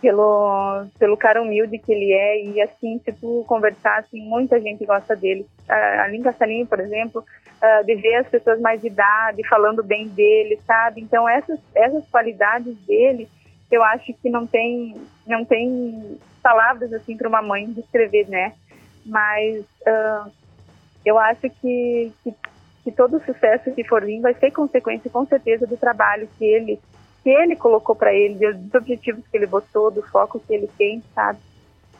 pelo 0.00 0.84
pelo 0.98 1.16
cara 1.16 1.40
humilde 1.40 1.78
que 1.78 1.90
ele 1.90 2.12
é 2.12 2.44
e 2.44 2.60
assim 2.60 3.00
se 3.02 3.12
tu 3.12 3.44
conversar 3.46 4.00
assim, 4.00 4.20
muita 4.20 4.60
gente 4.60 4.84
gosta 4.84 5.16
dele. 5.16 5.46
A 5.66 6.04
Aline 6.04 6.24
Castelinho, 6.24 6.66
por 6.66 6.78
exemplo, 6.78 7.24
uh, 7.62 7.86
de 7.86 7.94
ver 7.94 8.16
as 8.16 8.28
pessoas 8.28 8.60
mais 8.60 8.82
de 8.82 8.88
idade 8.88 9.48
falando 9.48 9.82
bem 9.82 10.08
dele, 10.08 10.60
sabe? 10.66 11.00
Então 11.00 11.26
essas 11.26 11.58
essas 11.74 12.06
qualidades 12.08 12.76
dele, 12.86 13.26
eu 13.70 13.82
acho 13.82 14.12
que 14.12 14.28
não 14.28 14.46
tem 14.46 14.94
não 15.26 15.42
tem 15.42 16.18
palavras 16.42 16.92
assim 16.92 17.16
para 17.16 17.28
uma 17.28 17.40
mãe 17.40 17.64
descrever, 17.72 18.28
né? 18.28 18.52
Mas 19.06 19.64
uh, 19.86 20.30
eu 21.04 21.18
acho 21.18 21.42
que, 21.42 22.12
que, 22.22 22.34
que 22.84 22.92
todo 22.92 23.16
o 23.16 23.24
sucesso 23.24 23.70
for 23.88 24.04
vir 24.04 24.20
vai 24.20 24.34
ser 24.34 24.50
consequência, 24.50 25.10
com 25.10 25.26
certeza, 25.26 25.66
do 25.66 25.76
trabalho 25.76 26.28
que 26.38 26.44
ele, 26.44 26.80
que 27.22 27.30
ele 27.30 27.56
colocou 27.56 27.94
para 27.94 28.12
ele, 28.14 28.52
dos 28.54 28.74
objetivos 28.74 29.24
que 29.28 29.36
ele 29.36 29.46
botou, 29.46 29.90
do 29.90 30.02
foco 30.02 30.40
que 30.40 30.54
ele 30.54 30.68
tem, 30.78 31.02
sabe? 31.14 31.38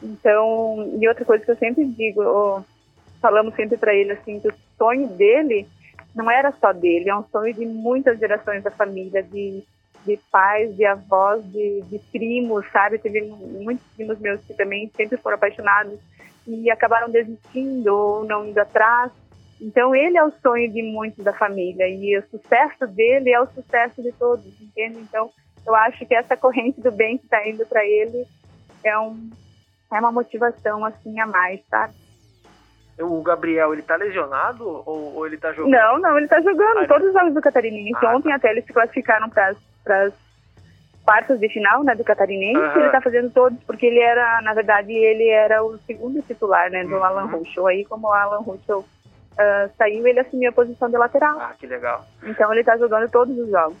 Então, 0.01 0.91
e 0.99 1.07
outra 1.07 1.23
coisa 1.23 1.43
que 1.43 1.51
eu 1.51 1.57
sempre 1.57 1.85
digo, 1.85 2.63
falamos 3.21 3.55
sempre 3.55 3.77
para 3.77 3.93
ele 3.93 4.11
assim, 4.11 4.39
que 4.39 4.49
o 4.49 4.53
sonho 4.77 5.07
dele 5.07 5.67
não 6.13 6.29
era 6.29 6.51
só 6.51 6.71
dele, 6.71 7.09
é 7.09 7.15
um 7.15 7.23
sonho 7.23 7.53
de 7.53 7.65
muitas 7.65 8.19
gerações 8.19 8.63
da 8.63 8.69
família, 8.69 9.23
de, 9.23 9.63
de 10.05 10.19
pais, 10.31 10.75
de 10.75 10.85
avós, 10.85 11.43
de, 11.51 11.81
de 11.83 11.99
primos, 12.11 12.65
sabe? 12.71 12.99
Teve 12.99 13.21
muitos 13.21 13.85
primos 13.95 14.19
meus 14.19 14.41
que 14.41 14.53
também 14.53 14.91
sempre 14.95 15.17
foram 15.17 15.35
apaixonados 15.35 15.99
e 16.47 16.69
acabaram 16.69 17.09
desistindo 17.09 17.87
ou 17.87 18.25
não 18.25 18.45
indo 18.45 18.59
atrás. 18.59 19.11
Então 19.61 19.95
ele 19.95 20.17
é 20.17 20.23
o 20.23 20.31
sonho 20.41 20.71
de 20.71 20.81
muitos 20.81 21.23
da 21.23 21.33
família 21.33 21.87
e 21.87 22.17
o 22.17 22.23
sucesso 22.29 22.85
dele 22.87 23.31
é 23.31 23.39
o 23.39 23.47
sucesso 23.47 24.01
de 24.01 24.11
todos, 24.13 24.45
entende? 24.61 24.99
Então 24.99 25.29
eu 25.65 25.73
acho 25.75 26.05
que 26.05 26.13
essa 26.13 26.35
corrente 26.35 26.81
do 26.81 26.91
bem 26.91 27.17
que 27.17 27.23
está 27.25 27.47
indo 27.47 27.65
para 27.65 27.85
ele 27.85 28.25
é 28.83 28.97
um 28.99 29.29
é 29.91 29.99
uma 29.99 30.11
motivação 30.11 30.83
assim 30.83 31.19
a 31.19 31.27
mais, 31.27 31.61
sabe? 31.69 31.93
O 32.99 33.21
Gabriel, 33.21 33.73
ele 33.73 33.81
tá 33.81 33.95
lesionado 33.95 34.67
ou, 34.85 35.15
ou 35.15 35.25
ele 35.25 35.37
tá 35.37 35.51
jogando? 35.51 35.71
Não, 35.71 35.99
não, 35.99 36.17
ele 36.17 36.27
tá 36.27 36.41
jogando 36.41 36.79
ah, 36.79 36.87
todos 36.87 37.07
os 37.07 37.13
jogos 37.13 37.33
do 37.33 37.41
Catarinense. 37.41 38.05
Ah, 38.05 38.15
Ontem 38.15 38.29
tá. 38.29 38.35
até 38.35 38.51
eles 38.51 38.65
se 38.65 38.73
classificaram 38.73 39.29
para 39.29 39.55
as 39.85 40.13
quartas 41.03 41.39
de 41.39 41.49
final, 41.49 41.83
né, 41.83 41.95
do 41.95 42.03
Catarinense. 42.03 42.59
Uhum. 42.59 42.81
Ele 42.81 42.89
tá 42.89 43.01
fazendo 43.01 43.29
todos, 43.31 43.57
porque 43.63 43.85
ele 43.85 43.99
era, 43.99 44.41
na 44.41 44.53
verdade, 44.53 44.91
ele 44.91 45.27
era 45.27 45.63
o 45.63 45.77
segundo 45.79 46.21
titular, 46.21 46.69
né, 46.69 46.83
do 46.83 46.95
uhum. 46.95 47.03
Alan 47.03 47.25
Ruschel. 47.25 47.67
Aí, 47.67 47.85
como 47.85 48.07
o 48.07 48.13
Alan 48.13 48.39
Ruschel 48.39 48.79
uh, 48.79 49.71
saiu, 49.77 50.07
ele 50.07 50.19
assumiu 50.19 50.49
a 50.49 50.53
posição 50.53 50.89
de 50.89 50.97
lateral. 50.97 51.39
Ah, 51.39 51.53
que 51.57 51.67
legal. 51.67 52.05
Então 52.23 52.51
ele 52.51 52.63
tá 52.63 52.77
jogando 52.77 53.09
todos 53.09 53.37
os 53.37 53.49
jogos. 53.49 53.77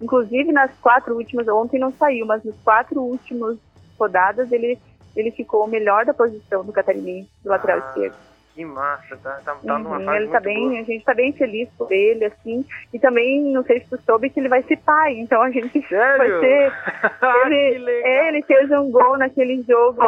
Inclusive, 0.00 0.52
nas 0.52 0.70
quatro 0.78 1.14
últimas, 1.14 1.46
ontem 1.48 1.78
não 1.78 1.92
saiu, 1.92 2.26
mas 2.26 2.42
nas 2.44 2.56
quatro 2.64 3.00
últimas 3.00 3.56
rodadas, 3.98 4.50
ele, 4.50 4.78
ele 5.14 5.30
ficou 5.30 5.64
o 5.64 5.68
melhor 5.68 6.04
da 6.04 6.14
posição 6.14 6.64
do 6.64 6.72
Catarinense, 6.72 7.30
do 7.42 7.50
lateral 7.50 7.78
ah. 7.78 7.88
esquerdo. 7.88 8.31
Que 8.54 8.64
massa, 8.66 9.16
tá, 9.16 9.40
tá, 9.42 9.54
tá 9.54 9.78
numa 9.78 9.98
uhum, 9.98 10.04
fase 10.04 10.18
ele 10.18 10.28
tá 10.28 10.40
bem, 10.40 10.68
boa. 10.68 10.80
A 10.80 10.82
gente 10.82 11.04
tá 11.04 11.14
bem 11.14 11.32
feliz 11.32 11.68
por 11.78 11.90
ele, 11.90 12.26
assim. 12.26 12.64
E 12.92 12.98
também, 12.98 13.50
não 13.50 13.64
sei 13.64 13.80
se 13.80 13.88
tu 13.88 13.98
soube 14.02 14.28
que 14.28 14.38
ele 14.38 14.48
vai 14.48 14.62
ser 14.62 14.76
pai, 14.76 15.18
então 15.18 15.40
a 15.40 15.50
gente 15.50 15.80
Sério? 15.88 16.18
vai 16.18 16.40
ser. 16.40 16.72
ele, 17.50 17.90
é, 18.02 18.28
ele 18.28 18.42
fez 18.42 18.70
um 18.70 18.90
gol 18.90 19.16
naquele 19.16 19.62
jogo, 19.62 20.02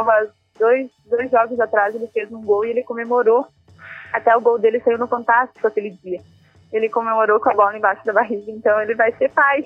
dois, 0.58 0.90
dois 1.06 1.30
jogos 1.30 1.58
atrás 1.58 1.94
ele 1.94 2.06
fez 2.08 2.30
um 2.30 2.42
gol 2.42 2.66
e 2.66 2.70
ele 2.70 2.82
comemorou. 2.82 3.46
Até 4.12 4.36
o 4.36 4.40
gol 4.40 4.58
dele 4.58 4.80
saiu 4.80 4.98
no 4.98 5.08
Fantástico 5.08 5.66
aquele 5.66 5.90
dia. 5.90 6.20
Ele 6.72 6.88
comemorou 6.88 7.40
com 7.40 7.50
a 7.50 7.54
bola 7.54 7.76
embaixo 7.76 8.04
da 8.04 8.12
barriga, 8.12 8.50
então 8.50 8.80
ele 8.80 8.94
vai 8.94 9.10
ser 9.12 9.30
pai. 9.30 9.64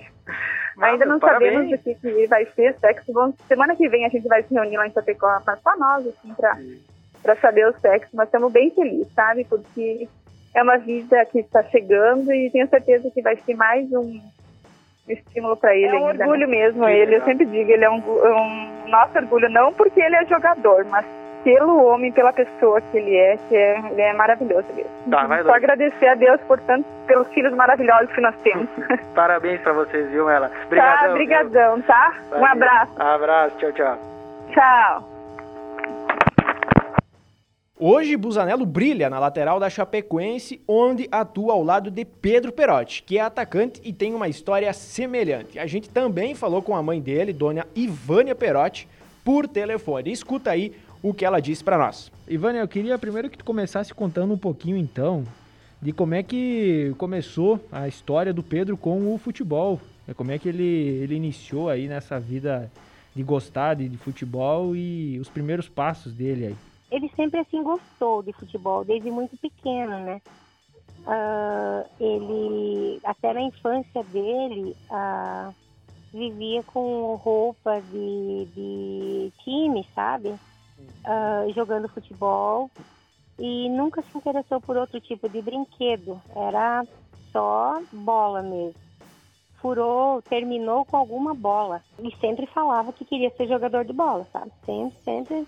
Massa, 0.77 0.93
Ainda 0.93 1.07
não 1.07 1.19
parabéns. 1.19 1.53
sabemos 1.53 1.81
o 1.81 1.83
que, 1.83 1.95
que 1.97 2.27
vai 2.29 2.47
ser, 2.55 2.79
sexo. 2.79 3.35
Semana 3.49 3.75
que 3.75 3.89
vem 3.89 4.07
a 4.07 4.09
gente 4.09 4.29
vai 4.29 4.43
se 4.43 4.55
reunir 4.55 4.77
lá 4.77 4.87
em 4.87 4.93
Chapecó, 4.93 5.41
mas 5.45 5.61
só 5.61 5.77
nós, 5.77 6.07
assim, 6.07 6.33
pra. 6.35 6.57
Para 7.29 7.37
saber 7.37 7.69
o 7.69 7.79
sexo, 7.79 8.09
mas 8.15 8.27
estamos 8.27 8.51
bem 8.51 8.71
felizes, 8.71 9.13
sabe? 9.13 9.45
Porque 9.45 10.09
é 10.55 10.63
uma 10.63 10.79
vida 10.79 11.23
que 11.27 11.41
está 11.41 11.63
chegando 11.65 12.33
e 12.33 12.49
tenho 12.51 12.67
certeza 12.69 13.11
que 13.11 13.21
vai 13.21 13.37
ser 13.37 13.55
mais 13.55 13.93
um 13.93 14.19
estímulo 15.07 15.55
para 15.55 15.77
ele. 15.77 15.95
É 15.95 16.01
um 16.01 16.07
ainda, 16.09 16.25
orgulho 16.25 16.47
né? 16.47 16.57
mesmo, 16.57 16.89
ele, 16.89 17.17
eu 17.17 17.25
sempre 17.25 17.45
digo, 17.45 17.71
ele 17.71 17.85
é 17.85 17.91
um, 17.91 17.99
um 17.99 18.89
nosso 18.89 19.19
orgulho, 19.19 19.51
não 19.51 19.75
porque 19.75 20.01
ele 20.01 20.17
é 20.17 20.25
jogador, 20.25 20.87
mas 20.87 21.05
pelo 21.45 21.85
homem, 21.85 22.11
pela 22.13 22.33
pessoa 22.33 22.81
que 22.81 22.97
ele 22.97 23.15
é, 23.15 23.37
que 23.37 23.55
é, 23.55 23.79
ele 23.91 24.01
é 24.01 24.15
maravilhoso 24.15 24.69
mesmo. 24.75 24.91
Tá, 25.11 25.27
vai 25.27 25.43
Só 25.43 25.53
agradecer 25.53 26.07
a 26.07 26.15
Deus 26.15 26.41
por 26.49 26.59
tanto, 26.61 26.87
pelos 27.07 27.29
filhos 27.29 27.53
maravilhosos 27.53 28.11
que 28.11 28.23
nós 28.23 28.35
temos. 28.37 28.71
Parabéns 29.15 29.61
para 29.61 29.75
vocês, 29.75 30.11
viu, 30.11 30.31
ela? 30.31 30.51
Obrigadão, 30.65 31.09
tá, 31.09 31.13
brigadão, 31.13 31.83
tá? 31.83 32.15
Um 32.33 32.45
abraço. 32.47 32.93
Abraço, 32.99 33.59
tchau, 33.59 33.73
tchau. 33.73 33.99
Tchau. 34.55 35.18
Hoje, 37.81 38.17
Busanello 38.17 38.67
brilha 38.67 39.09
na 39.09 39.21
lateral 39.21 39.61
da 39.61 39.71
Chapecoense, 39.71 40.61
onde 40.67 41.09
atua 41.13 41.53
ao 41.53 41.63
lado 41.63 41.93
de 41.93 42.05
Pedro 42.05 42.51
Perotti, 42.51 43.05
que 43.05 43.19
é 43.19 43.21
atacante 43.21 43.81
e 43.85 43.93
tem 43.93 44.13
uma 44.15 44.27
história 44.27 44.73
semelhante. 44.73 45.61
A 45.61 45.67
gente 45.69 45.89
também 45.89 46.35
falou 46.35 46.61
com 46.61 46.75
a 46.75 46.83
mãe 46.83 47.01
dele, 47.01 47.33
dona 47.33 47.65
Ivânia 47.77 48.35
Perotti, 48.35 48.89
por 49.25 49.47
telefone. 49.47 50.11
Escuta 50.11 50.51
aí 50.51 50.73
o 51.01 51.15
que 51.15 51.25
ela 51.25 51.39
disse 51.39 51.63
para 51.63 51.79
nós. 51.79 52.11
Ivânia, 52.27 52.59
eu 52.59 52.67
queria 52.67 52.99
primeiro 52.99 53.31
que 53.31 53.39
tu 53.39 53.45
começasse 53.45 53.95
contando 53.95 54.35
um 54.35 54.39
pouquinho 54.39 54.77
então 54.77 55.25
de 55.81 55.93
como 55.93 56.17
é 56.17 56.23
que 56.25 56.93
começou 56.99 57.65
a 57.71 57.87
história 57.87 58.33
do 58.33 58.43
Pedro 58.43 58.77
com 58.77 59.15
o 59.15 59.19
futebol. 59.19 59.81
Como 60.17 60.33
é 60.33 60.39
que 60.39 60.49
ele, 60.49 60.65
ele 60.65 61.15
iniciou 61.15 61.69
aí 61.69 61.87
nessa 61.87 62.19
vida 62.19 62.69
de 63.15 63.23
gostar 63.23 63.75
de, 63.75 63.89
de 63.89 63.97
futebol 63.97 64.75
e 64.75 65.17
os 65.21 65.29
primeiros 65.29 65.69
passos 65.69 66.13
dele 66.13 66.47
aí 66.47 66.57
ele 66.91 67.11
sempre 67.15 67.41
assim 67.41 67.63
gostou 67.63 68.23
de 68.23 68.33
futebol, 68.33 68.85
desde 68.85 69.11
muito 69.11 69.37
pequeno, 69.37 69.99
né? 70.01 70.21
Uh, 71.01 71.89
ele, 72.01 73.01
até 73.05 73.33
na 73.33 73.43
infância 73.43 74.03
dele, 74.05 74.77
uh, 74.91 75.55
vivia 76.13 76.63
com 76.65 77.15
roupa 77.17 77.81
de, 77.81 78.47
de 78.55 79.33
time, 79.45 79.87
sabe? 79.95 80.29
Uh, 80.29 81.53
jogando 81.55 81.89
futebol 81.89 82.71
e 83.39 83.69
nunca 83.69 84.03
se 84.03 84.19
interessou 84.19 84.61
por 84.61 84.77
outro 84.77 85.01
tipo 85.01 85.29
de 85.29 85.41
brinquedo, 85.41 86.21
era 86.35 86.85
só 87.33 87.81
bola 87.93 88.43
mesmo. 88.43 88.75
Furou, 89.61 90.23
terminou 90.23 90.85
com 90.85 90.97
alguma 90.97 91.35
bola 91.35 91.83
e 91.99 92.15
sempre 92.17 92.47
falava 92.47 92.93
que 92.93 93.05
queria 93.05 93.31
ser 93.31 93.49
jogador 93.49 93.85
de 93.85 93.93
bola, 93.93 94.27
sabe? 94.33 94.53
Sempre, 94.65 94.99
sempre 95.05 95.47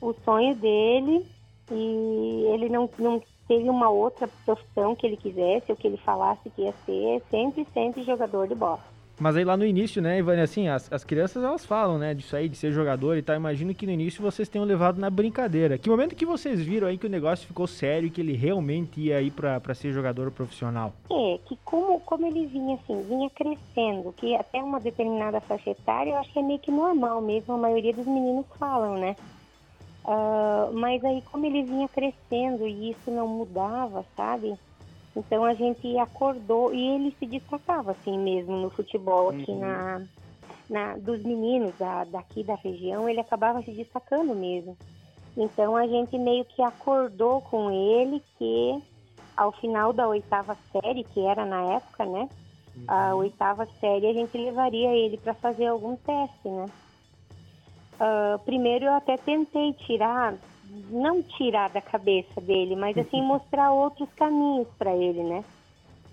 o 0.00 0.14
sonho 0.24 0.54
dele 0.54 1.26
e 1.70 2.46
ele 2.52 2.68
não, 2.68 2.88
não 2.98 3.22
teve 3.46 3.68
uma 3.68 3.90
outra 3.90 4.28
profissão 4.44 4.94
que 4.94 5.06
ele 5.06 5.16
quisesse 5.16 5.70
ou 5.70 5.76
que 5.76 5.86
ele 5.86 5.96
falasse 5.98 6.48
que 6.50 6.62
ia 6.62 6.74
ser, 6.86 7.22
sempre, 7.30 7.66
sempre 7.72 8.02
jogador 8.02 8.46
de 8.46 8.54
bola. 8.54 8.80
Mas 9.20 9.36
aí 9.36 9.44
lá 9.44 9.54
no 9.54 9.66
início, 9.66 10.00
né, 10.00 10.18
Ivane, 10.18 10.40
assim, 10.40 10.66
as, 10.68 10.90
as 10.90 11.04
crianças 11.04 11.44
elas 11.44 11.66
falam, 11.66 11.98
né, 11.98 12.14
disso 12.14 12.34
aí, 12.34 12.48
de 12.48 12.56
ser 12.56 12.72
jogador 12.72 13.18
e 13.18 13.22
tal. 13.22 13.36
Imagino 13.36 13.74
que 13.74 13.84
no 13.84 13.92
início 13.92 14.22
vocês 14.22 14.48
tenham 14.48 14.64
levado 14.64 14.98
na 14.98 15.10
brincadeira. 15.10 15.76
Que 15.76 15.90
momento 15.90 16.16
que 16.16 16.24
vocês 16.24 16.58
viram 16.58 16.88
aí 16.88 16.96
que 16.96 17.06
o 17.06 17.10
negócio 17.10 17.46
ficou 17.46 17.66
sério 17.66 18.06
e 18.06 18.10
que 18.10 18.22
ele 18.22 18.32
realmente 18.32 18.98
ia 18.98 19.20
ir 19.20 19.30
para 19.30 19.74
ser 19.74 19.92
jogador 19.92 20.30
profissional? 20.30 20.94
É, 21.10 21.38
que 21.44 21.54
como, 21.66 22.00
como 22.00 22.26
ele 22.26 22.46
vinha 22.46 22.76
assim, 22.76 23.02
vinha 23.02 23.28
crescendo, 23.28 24.14
que 24.16 24.34
até 24.34 24.62
uma 24.62 24.80
determinada 24.80 25.38
faixa 25.42 25.68
etária, 25.68 26.12
eu 26.12 26.16
acho 26.16 26.32
que 26.32 26.38
é 26.38 26.42
meio 26.42 26.58
que 26.58 26.70
normal 26.70 27.20
mesmo, 27.20 27.52
a 27.52 27.58
maioria 27.58 27.92
dos 27.92 28.06
meninos 28.06 28.46
falam, 28.58 28.96
né? 28.96 29.16
Uh, 30.04 30.72
mas 30.72 31.04
aí 31.04 31.22
como 31.30 31.44
ele 31.44 31.62
vinha 31.62 31.88
crescendo 31.88 32.66
e 32.66 32.90
isso 32.90 33.10
não 33.10 33.28
mudava, 33.28 34.04
sabe? 34.16 34.54
Então 35.14 35.44
a 35.44 35.54
gente 35.54 35.96
acordou 35.98 36.72
e 36.72 36.94
ele 36.94 37.14
se 37.18 37.26
destacava 37.26 37.90
assim 37.90 38.18
mesmo 38.18 38.56
no 38.56 38.70
futebol 38.70 39.28
aqui 39.28 39.50
uhum. 39.50 39.60
na, 39.60 40.02
na, 40.68 40.96
dos 40.96 41.22
meninos 41.22 41.74
da, 41.78 42.04
daqui 42.04 42.42
da 42.42 42.54
região, 42.54 43.08
ele 43.08 43.20
acabava 43.20 43.62
se 43.62 43.72
destacando 43.72 44.34
mesmo. 44.34 44.76
Então 45.36 45.76
a 45.76 45.86
gente 45.86 46.16
meio 46.18 46.44
que 46.44 46.62
acordou 46.62 47.40
com 47.42 47.70
ele 47.70 48.22
que 48.38 48.82
ao 49.36 49.52
final 49.52 49.92
da 49.92 50.06
oitava 50.08 50.56
série, 50.72 51.04
que 51.04 51.20
era 51.20 51.44
na 51.44 51.62
época, 51.74 52.04
né? 52.04 52.28
Uhum. 52.76 52.84
A 52.86 53.14
oitava 53.14 53.66
série 53.80 54.06
a 54.06 54.12
gente 54.12 54.36
levaria 54.36 54.94
ele 54.94 55.16
para 55.16 55.34
fazer 55.34 55.66
algum 55.66 55.96
teste, 55.96 56.48
né? 56.48 56.66
Uh, 58.00 58.38
primeiro 58.46 58.86
eu 58.86 58.94
até 58.94 59.18
tentei 59.18 59.74
tirar, 59.74 60.34
não 60.88 61.22
tirar 61.22 61.68
da 61.68 61.82
cabeça 61.82 62.40
dele, 62.40 62.74
mas 62.74 62.96
assim 62.96 63.20
mostrar 63.20 63.72
outros 63.72 64.08
caminhos 64.16 64.66
para 64.78 64.96
ele, 64.96 65.22
né? 65.22 65.44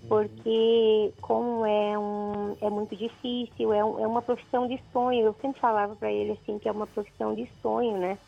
Porque 0.06 1.14
como 1.22 1.64
é 1.64 1.98
um 1.98 2.54
é 2.60 2.68
muito 2.68 2.94
difícil, 2.94 3.72
é, 3.72 3.82
um, 3.82 3.98
é 4.00 4.06
uma 4.06 4.20
profissão 4.20 4.68
de 4.68 4.78
sonho. 4.92 5.24
Eu 5.24 5.34
sempre 5.40 5.58
falava 5.58 5.96
para 5.96 6.12
ele 6.12 6.32
assim 6.32 6.58
que 6.58 6.68
é 6.68 6.72
uma 6.72 6.86
profissão 6.86 7.34
de 7.34 7.48
sonho, 7.62 7.96
né? 7.96 8.18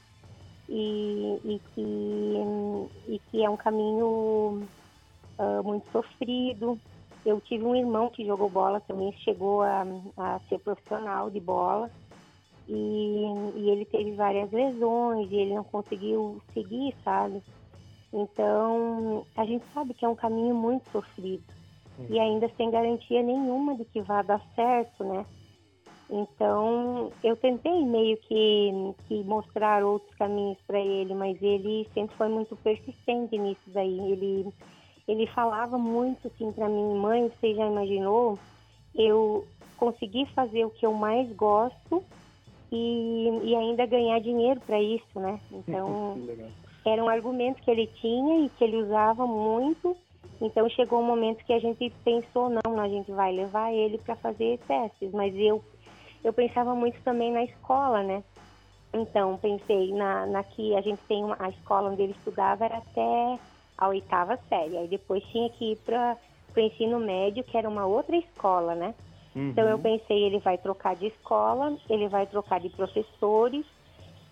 E, 0.66 1.38
e 1.44 1.60
que 1.74 3.12
e 3.12 3.18
que 3.30 3.44
é 3.44 3.50
um 3.50 3.58
caminho 3.58 4.66
uh, 5.38 5.62
muito 5.62 5.86
sofrido. 5.92 6.80
Eu 7.26 7.38
tive 7.42 7.62
um 7.64 7.76
irmão 7.76 8.08
que 8.08 8.24
jogou 8.24 8.48
bola 8.48 8.80
também, 8.80 9.12
chegou 9.18 9.60
a, 9.60 9.84
a 10.16 10.40
ser 10.48 10.58
profissional 10.60 11.28
de 11.28 11.40
bola 11.40 11.90
e, 12.72 13.24
e 13.56 13.70
ele 13.70 13.84
teve 13.84 14.12
várias 14.12 14.50
lesões 14.52 15.30
e 15.30 15.34
ele 15.34 15.54
não 15.54 15.64
conseguiu 15.64 16.40
seguir, 16.54 16.94
sabe? 17.02 17.42
Então, 18.12 19.26
a 19.36 19.44
gente 19.44 19.64
sabe 19.74 19.92
que 19.92 20.04
é 20.04 20.08
um 20.08 20.14
caminho 20.14 20.54
muito 20.54 20.88
sofrido 20.90 21.42
e 22.08 22.18
ainda 22.18 22.48
sem 22.56 22.70
garantia 22.70 23.22
nenhuma 23.22 23.76
de 23.76 23.84
que 23.84 24.00
vá 24.00 24.22
dar 24.22 24.40
certo, 24.54 25.04
né? 25.04 25.26
Então, 26.08 27.12
eu 27.22 27.36
tentei 27.36 27.84
meio 27.84 28.16
que, 28.16 28.94
que 29.06 29.22
mostrar 29.24 29.84
outros 29.84 30.12
caminhos 30.14 30.58
para 30.66 30.78
ele, 30.78 31.14
mas 31.14 31.40
ele 31.42 31.88
sempre 31.92 32.16
foi 32.16 32.28
muito 32.28 32.56
persistente 32.56 33.36
nisso 33.36 33.68
daí. 33.68 34.12
Ele, 34.12 34.52
ele 35.06 35.26
falava 35.28 35.76
muito 35.76 36.26
assim 36.26 36.50
para 36.52 36.68
mim, 36.68 36.98
mãe, 36.98 37.28
você 37.28 37.54
já 37.54 37.66
imaginou? 37.66 38.38
Eu 38.94 39.44
consegui 39.76 40.26
fazer 40.34 40.64
o 40.64 40.70
que 40.70 40.84
eu 40.84 40.92
mais 40.92 41.30
gosto 41.32 42.02
e, 42.72 43.40
e 43.44 43.56
ainda 43.56 43.86
ganhar 43.86 44.20
dinheiro 44.20 44.60
para 44.60 44.80
isso, 44.80 45.18
né? 45.18 45.40
Então, 45.50 46.18
era 46.86 47.02
um 47.02 47.08
argumento 47.08 47.62
que 47.62 47.70
ele 47.70 47.86
tinha 47.86 48.44
e 48.44 48.48
que 48.50 48.64
ele 48.64 48.76
usava 48.76 49.26
muito. 49.26 49.96
Então, 50.40 50.68
chegou 50.70 51.00
um 51.00 51.06
momento 51.06 51.44
que 51.44 51.52
a 51.52 51.58
gente 51.58 51.90
pensou, 52.04 52.48
não, 52.48 52.80
a 52.80 52.88
gente 52.88 53.10
vai 53.10 53.32
levar 53.32 53.72
ele 53.72 53.98
para 53.98 54.16
fazer 54.16 54.58
testes. 54.66 55.12
Mas 55.12 55.34
eu, 55.36 55.62
eu 56.24 56.32
pensava 56.32 56.74
muito 56.74 57.00
também 57.02 57.32
na 57.32 57.44
escola, 57.44 58.02
né? 58.02 58.22
Então, 58.92 59.36
pensei 59.36 59.92
na, 59.92 60.26
na 60.26 60.42
que 60.42 60.74
a 60.74 60.80
gente 60.80 61.00
tem 61.06 61.22
uma, 61.24 61.36
a 61.38 61.48
escola 61.50 61.90
onde 61.90 62.02
ele 62.02 62.12
estudava 62.12 62.64
era 62.64 62.78
até 62.78 63.38
a 63.76 63.88
oitava 63.88 64.38
série. 64.48 64.76
Aí 64.76 64.88
depois 64.88 65.22
tinha 65.24 65.48
que 65.50 65.72
ir 65.72 65.76
para 65.76 66.16
o 66.56 66.60
ensino 66.60 66.98
médio, 66.98 67.44
que 67.44 67.56
era 67.56 67.68
uma 67.68 67.86
outra 67.86 68.16
escola, 68.16 68.74
né? 68.74 68.94
Uhum. 69.34 69.50
Então 69.50 69.68
eu 69.68 69.78
pensei, 69.78 70.24
ele 70.24 70.38
vai 70.38 70.58
trocar 70.58 70.96
de 70.96 71.06
escola, 71.06 71.76
ele 71.88 72.08
vai 72.08 72.26
trocar 72.26 72.60
de 72.60 72.68
professores 72.70 73.64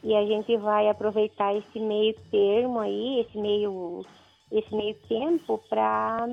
e 0.02 0.14
a 0.14 0.24
gente 0.24 0.56
vai 0.56 0.88
aproveitar 0.88 1.54
esse 1.54 1.78
meio 1.78 2.14
termo 2.30 2.80
aí, 2.80 3.20
esse 3.20 3.38
meio 3.38 4.04
esse 4.50 4.74
meio 4.74 4.94
tempo 5.06 5.58
para 5.68 6.26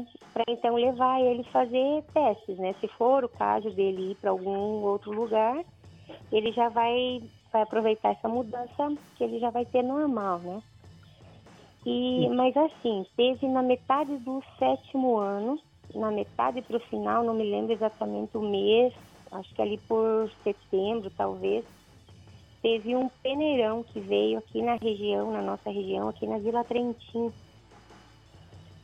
então 0.47 0.75
levar 0.75 1.19
ele 1.21 1.43
fazer 1.45 2.01
testes, 2.13 2.57
né? 2.57 2.73
Se 2.79 2.87
for 2.89 3.25
o 3.25 3.29
caso 3.29 3.69
dele 3.71 4.11
ir 4.11 4.15
para 4.15 4.31
algum 4.31 4.83
outro 4.83 5.11
lugar, 5.11 5.63
ele 6.31 6.51
já 6.53 6.69
vai, 6.69 7.21
vai 7.51 7.63
aproveitar 7.63 8.11
essa 8.11 8.29
mudança 8.29 8.95
que 9.17 9.23
ele 9.23 9.39
já 9.39 9.49
vai 9.49 9.65
ter 9.65 9.83
normal, 9.83 10.39
né? 10.39 10.63
E, 11.85 12.29
mas 12.29 12.55
assim, 12.57 13.05
teve 13.15 13.47
na 13.47 13.61
metade 13.61 14.17
do 14.17 14.41
sétimo 14.57 15.17
ano, 15.17 15.59
na 15.97 16.11
metade 16.11 16.61
para 16.61 16.77
o 16.77 16.79
final, 16.79 17.23
não 17.23 17.33
me 17.33 17.43
lembro 17.43 17.73
exatamente 17.73 18.37
o 18.37 18.41
mês, 18.41 18.93
acho 19.31 19.53
que 19.53 19.61
ali 19.61 19.77
por 19.87 20.29
setembro 20.43 21.11
talvez, 21.15 21.65
teve 22.61 22.95
um 22.95 23.09
peneirão 23.21 23.83
que 23.83 23.99
veio 23.99 24.39
aqui 24.39 24.61
na 24.61 24.75
região, 24.75 25.31
na 25.31 25.41
nossa 25.41 25.69
região, 25.69 26.09
aqui 26.09 26.25
na 26.25 26.37
Vila 26.39 26.63
Trentim. 26.63 27.31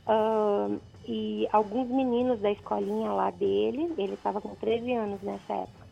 Uh, 0.06 0.80
e 1.04 1.48
alguns 1.52 1.88
meninos 1.88 2.40
da 2.40 2.50
escolinha 2.50 3.10
lá 3.12 3.30
dele, 3.30 3.92
ele 3.98 4.14
estava 4.14 4.40
com 4.40 4.54
13 4.54 4.92
anos 4.92 5.22
nessa 5.22 5.52
época, 5.54 5.86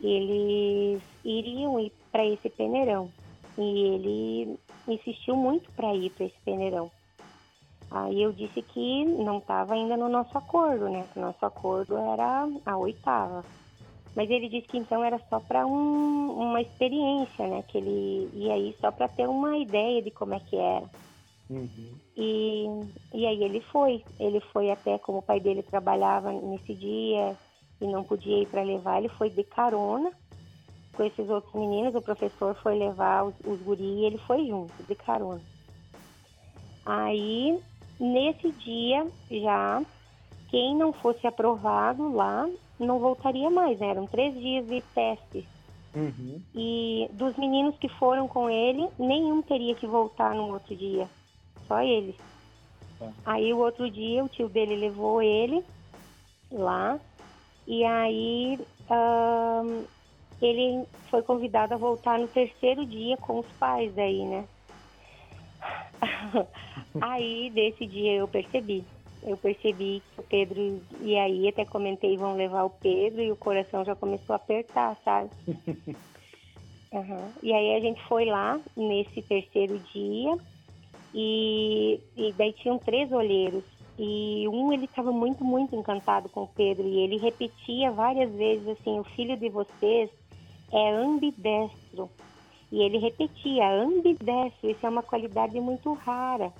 eles 0.00 1.02
iriam 1.24 1.80
ir 1.80 1.92
para 2.12 2.24
esse 2.24 2.48
peneirão. 2.48 3.10
E 3.58 3.62
ele 3.62 4.58
insistiu 4.86 5.34
muito 5.36 5.70
para 5.72 5.94
ir 5.94 6.10
para 6.10 6.26
esse 6.26 6.38
peneirão. 6.44 6.90
Aí 7.90 8.22
eu 8.22 8.32
disse 8.32 8.60
que 8.62 9.04
não 9.04 9.38
estava 9.38 9.74
ainda 9.74 9.96
no 9.96 10.08
nosso 10.08 10.36
acordo, 10.36 10.88
né? 10.88 11.04
Que 11.12 11.18
o 11.18 11.22
nosso 11.22 11.44
acordo 11.44 11.96
era 11.96 12.48
a 12.66 12.76
oitava. 12.76 13.44
Mas 14.16 14.30
ele 14.30 14.48
disse 14.48 14.68
que 14.68 14.78
então 14.78 15.02
era 15.02 15.20
só 15.28 15.40
para 15.40 15.66
um, 15.66 16.30
uma 16.32 16.60
experiência, 16.60 17.46
né? 17.46 17.62
Que 17.68 17.78
ele 17.78 18.30
ia 18.34 18.54
aí 18.54 18.74
só 18.80 18.90
para 18.90 19.08
ter 19.08 19.28
uma 19.28 19.56
ideia 19.58 20.02
de 20.02 20.10
como 20.10 20.34
é 20.34 20.40
que 20.40 20.56
era. 20.56 20.88
Uhum. 21.50 21.94
E, 22.16 22.64
e 23.12 23.26
aí 23.26 23.42
ele 23.42 23.60
foi. 23.72 24.04
Ele 24.18 24.40
foi 24.52 24.70
até 24.70 24.98
como 24.98 25.18
o 25.18 25.22
pai 25.22 25.40
dele 25.40 25.62
trabalhava 25.62 26.32
nesse 26.32 26.74
dia 26.74 27.36
e 27.80 27.86
não 27.86 28.04
podia 28.04 28.42
ir 28.42 28.46
para 28.46 28.62
levar, 28.62 28.98
ele 28.98 29.08
foi 29.10 29.30
de 29.30 29.42
carona 29.44 30.12
com 30.94 31.02
esses 31.02 31.28
outros 31.28 31.52
meninos. 31.54 31.94
O 31.94 32.02
professor 32.02 32.54
foi 32.62 32.78
levar 32.78 33.24
os, 33.24 33.34
os 33.44 33.60
guri 33.62 33.82
e 33.82 34.04
ele 34.06 34.18
foi 34.18 34.46
junto, 34.46 34.72
de 34.82 34.94
carona. 34.94 35.40
Aí, 36.86 37.58
nesse 38.04 38.52
dia, 38.52 39.06
já, 39.30 39.82
quem 40.48 40.76
não 40.76 40.92
fosse 40.92 41.26
aprovado 41.26 42.12
lá 42.12 42.48
não 42.78 42.98
voltaria 42.98 43.48
mais, 43.50 43.78
né? 43.78 43.88
Eram 43.88 44.06
três 44.06 44.34
dias 44.34 44.66
de 44.66 44.80
teste. 44.94 45.48
Uhum. 45.94 46.40
E 46.54 47.08
dos 47.12 47.36
meninos 47.36 47.76
que 47.78 47.88
foram 47.88 48.26
com 48.26 48.50
ele, 48.50 48.88
nenhum 48.98 49.40
teria 49.42 49.74
que 49.74 49.86
voltar 49.86 50.34
no 50.34 50.52
outro 50.52 50.74
dia. 50.74 51.08
Só 51.68 51.80
ele. 51.80 52.16
Tá. 52.98 53.08
Aí 53.24 53.52
o 53.52 53.58
outro 53.58 53.88
dia 53.90 54.24
o 54.24 54.28
tio 54.28 54.48
dele 54.48 54.76
levou 54.76 55.22
ele 55.22 55.64
lá. 56.50 56.98
E 57.66 57.84
aí 57.84 58.58
ele 60.42 60.84
foi 61.10 61.22
convidado 61.22 61.74
a 61.74 61.78
voltar 61.78 62.18
no 62.18 62.28
terceiro 62.28 62.84
dia 62.84 63.16
com 63.16 63.38
os 63.38 63.46
pais 63.58 63.94
daí, 63.94 64.24
né? 64.24 64.44
aí 67.00 67.50
desse 67.50 67.86
dia 67.86 68.12
eu 68.14 68.28
percebi. 68.28 68.84
Eu 69.22 69.36
percebi 69.36 70.02
que 70.14 70.20
o 70.20 70.24
Pedro, 70.24 70.82
e 71.00 71.16
aí 71.16 71.48
até 71.48 71.64
comentei, 71.64 72.16
vão 72.16 72.36
levar 72.36 72.64
o 72.64 72.70
Pedro 72.70 73.22
e 73.22 73.32
o 73.32 73.36
coração 73.36 73.84
já 73.84 73.94
começou 73.94 74.34
a 74.34 74.36
apertar, 74.36 74.96
sabe? 75.04 75.30
Uhum. 76.94 77.28
E 77.42 77.52
aí 77.52 77.74
a 77.74 77.80
gente 77.80 78.00
foi 78.04 78.24
lá 78.24 78.60
nesse 78.76 79.20
terceiro 79.20 79.80
dia 79.92 80.38
e, 81.12 82.00
e 82.16 82.32
daí 82.34 82.52
tinham 82.52 82.78
três 82.78 83.10
olheiros. 83.10 83.64
E 83.98 84.46
um 84.48 84.72
ele 84.72 84.84
estava 84.84 85.10
muito, 85.10 85.44
muito 85.44 85.74
encantado 85.74 86.28
com 86.28 86.44
o 86.44 86.48
Pedro 86.48 86.86
e 86.86 86.98
ele 87.00 87.16
repetia 87.16 87.90
várias 87.90 88.32
vezes 88.32 88.68
assim: 88.68 89.00
o 89.00 89.04
filho 89.04 89.36
de 89.36 89.48
vocês 89.48 90.08
é 90.72 90.90
ambidestro. 90.92 92.08
E 92.70 92.80
ele 92.80 92.98
repetia: 92.98 93.72
ambidestro, 93.72 94.70
isso 94.70 94.86
é 94.86 94.88
uma 94.88 95.02
qualidade 95.02 95.58
muito 95.60 95.92
rara. 95.94 96.52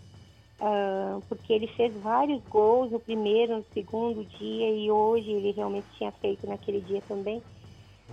Uh, 0.64 1.20
porque 1.28 1.52
ele 1.52 1.66
fez 1.66 1.92
vários 2.00 2.42
gols 2.44 2.90
no 2.90 2.98
primeiro, 2.98 3.58
no 3.58 3.64
segundo 3.74 4.24
dia 4.24 4.70
e 4.70 4.90
hoje 4.90 5.30
ele 5.30 5.50
realmente 5.50 5.86
tinha 5.98 6.10
feito 6.10 6.46
naquele 6.46 6.80
dia 6.80 7.02
também. 7.06 7.42